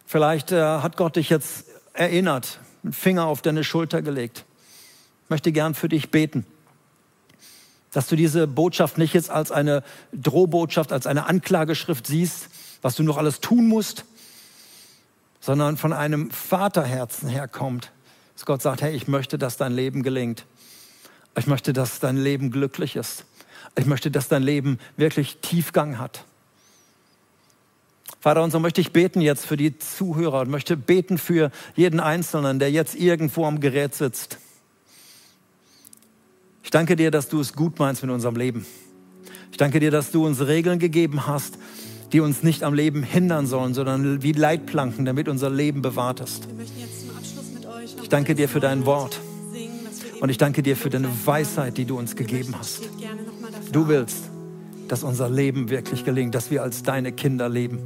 Vielleicht 0.06 0.52
äh, 0.52 0.62
hat 0.62 0.98
Gott 0.98 1.16
dich 1.16 1.30
jetzt 1.30 1.66
erinnert, 1.94 2.60
einen 2.84 2.94
Finger 2.94 3.26
auf 3.26 3.42
deine 3.42 3.64
Schulter 3.64 4.02
gelegt. 4.02 4.46
Ich 5.26 5.30
möchte 5.30 5.52
gern 5.52 5.76
für 5.76 5.90
dich 5.90 6.10
beten, 6.10 6.46
dass 7.92 8.08
du 8.08 8.16
diese 8.16 8.48
Botschaft 8.48 8.98
nicht 8.98 9.14
jetzt 9.14 9.30
als 9.30 9.52
eine 9.52 9.84
Drohbotschaft, 10.14 10.92
als 10.92 11.06
eine 11.08 11.26
Anklageschrift 11.28 12.08
siehst, 12.08 12.50
was 12.82 12.96
du 12.96 13.04
noch 13.04 13.18
alles 13.18 13.42
tun 13.42 13.68
musst, 13.68 14.06
sondern 15.40 15.78
von 15.78 15.94
einem 15.94 16.32
Vaterherzen 16.32 17.28
herkommt, 17.30 17.92
dass 18.36 18.46
Gott 18.46 18.62
sagt, 18.62 18.82
hey, 18.82 18.96
ich 18.96 19.08
möchte, 19.08 19.38
dass 19.38 19.58
dein 19.58 19.74
Leben 19.74 20.04
gelingt. 20.04 20.46
Ich 21.38 21.48
möchte, 21.48 21.74
dass 21.74 22.00
dein 22.00 22.18
Leben 22.18 22.52
glücklich 22.52 22.96
ist. 22.96 23.26
Ich 23.78 23.86
möchte, 23.86 24.12
dass 24.12 24.28
dein 24.28 24.44
Leben 24.44 24.80
wirklich 24.98 25.38
Tiefgang 25.42 25.98
hat. 25.98 26.26
Vater, 28.20 28.44
und 28.44 28.52
so 28.52 28.60
möchte 28.60 28.82
ich 28.82 28.92
beten 28.92 29.22
jetzt 29.22 29.46
für 29.46 29.58
die 29.58 29.80
Zuhörer 29.80 30.42
und 30.42 30.50
möchte 30.50 30.78
beten 30.78 31.18
für 31.18 31.52
jeden 31.76 32.00
Einzelnen, 32.00 32.60
der 32.60 32.70
jetzt 32.72 32.96
irgendwo 32.96 33.46
am 33.46 33.60
Gerät 33.60 33.96
sitzt. 33.96 34.38
Ich 36.64 36.70
danke 36.72 36.96
dir, 36.96 37.12
dass 37.12 37.28
du 37.28 37.40
es 37.40 37.54
gut 37.54 37.80
meinst 37.80 38.02
mit 38.02 38.12
unserem 38.12 38.36
Leben. 38.36 38.66
Ich 39.52 39.58
danke 39.58 39.80
dir, 39.80 39.92
dass 39.92 40.12
du 40.12 40.26
uns 40.26 40.40
Regeln 40.46 40.80
gegeben 40.80 41.28
hast, 41.28 41.58
die 42.12 42.20
uns 42.20 42.44
nicht 42.44 42.64
am 42.64 42.74
Leben 42.74 43.04
hindern 43.04 43.48
sollen, 43.48 43.74
sondern 43.74 44.24
wie 44.24 44.32
Leitplanken, 44.32 45.06
damit 45.06 45.28
unser 45.28 45.50
Leben 45.50 45.82
bewahrt 45.82 46.20
ist. 46.20 46.48
Ich 48.02 48.10
danke 48.10 48.36
dir 48.36 48.50
für 48.50 48.60
dein 48.60 48.86
Wort. 48.86 49.20
Und 50.20 50.30
ich 50.30 50.38
danke 50.38 50.62
dir 50.62 50.78
für 50.78 50.90
deine 50.90 51.10
Weisheit, 51.26 51.78
die 51.78 51.86
du 51.86 51.98
uns 51.98 52.16
gegeben 52.16 52.56
hast. 52.58 52.82
Du 53.72 53.88
willst, 53.88 54.30
dass 54.88 55.04
unser 55.04 55.30
Leben 55.30 55.70
wirklich 55.70 56.06
gelingt, 56.06 56.36
dass 56.36 56.52
wir 56.52 56.62
als 56.62 56.84
deine 56.84 57.12
Kinder 57.12 57.50
leben. 57.50 57.80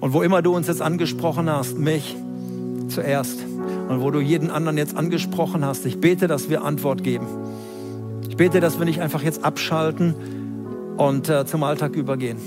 Und 0.00 0.12
wo 0.12 0.22
immer 0.22 0.40
du 0.40 0.54
uns 0.54 0.68
jetzt 0.68 0.80
angesprochen 0.80 1.50
hast, 1.50 1.76
mich 1.76 2.16
zuerst, 2.88 3.38
und 3.88 4.02
wo 4.02 4.10
du 4.10 4.20
jeden 4.20 4.50
anderen 4.50 4.76
jetzt 4.76 4.96
angesprochen 4.96 5.64
hast, 5.64 5.86
ich 5.86 5.98
bete, 6.00 6.26
dass 6.26 6.50
wir 6.50 6.62
Antwort 6.62 7.02
geben. 7.02 7.26
Ich 8.28 8.36
bete, 8.36 8.60
dass 8.60 8.78
wir 8.78 8.84
nicht 8.84 9.00
einfach 9.00 9.22
jetzt 9.22 9.44
abschalten 9.44 10.14
und 10.98 11.28
äh, 11.28 11.46
zum 11.46 11.62
Alltag 11.62 11.96
übergehen, 11.96 12.38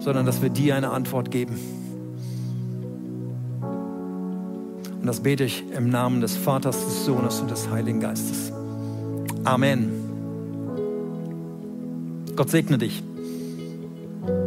sondern 0.00 0.26
dass 0.26 0.42
wir 0.42 0.50
dir 0.50 0.74
eine 0.74 0.90
Antwort 0.90 1.30
geben. 1.30 1.58
Und 5.00 5.06
das 5.06 5.20
bete 5.20 5.44
ich 5.44 5.64
im 5.76 5.90
Namen 5.90 6.20
des 6.20 6.36
Vaters, 6.36 6.84
des 6.84 7.04
Sohnes 7.04 7.40
und 7.40 7.50
des 7.50 7.70
Heiligen 7.70 8.00
Geistes. 8.00 8.52
Amen. 9.44 9.90
Gott 12.34 12.50
segne 12.50 12.78
dich. 12.78 13.02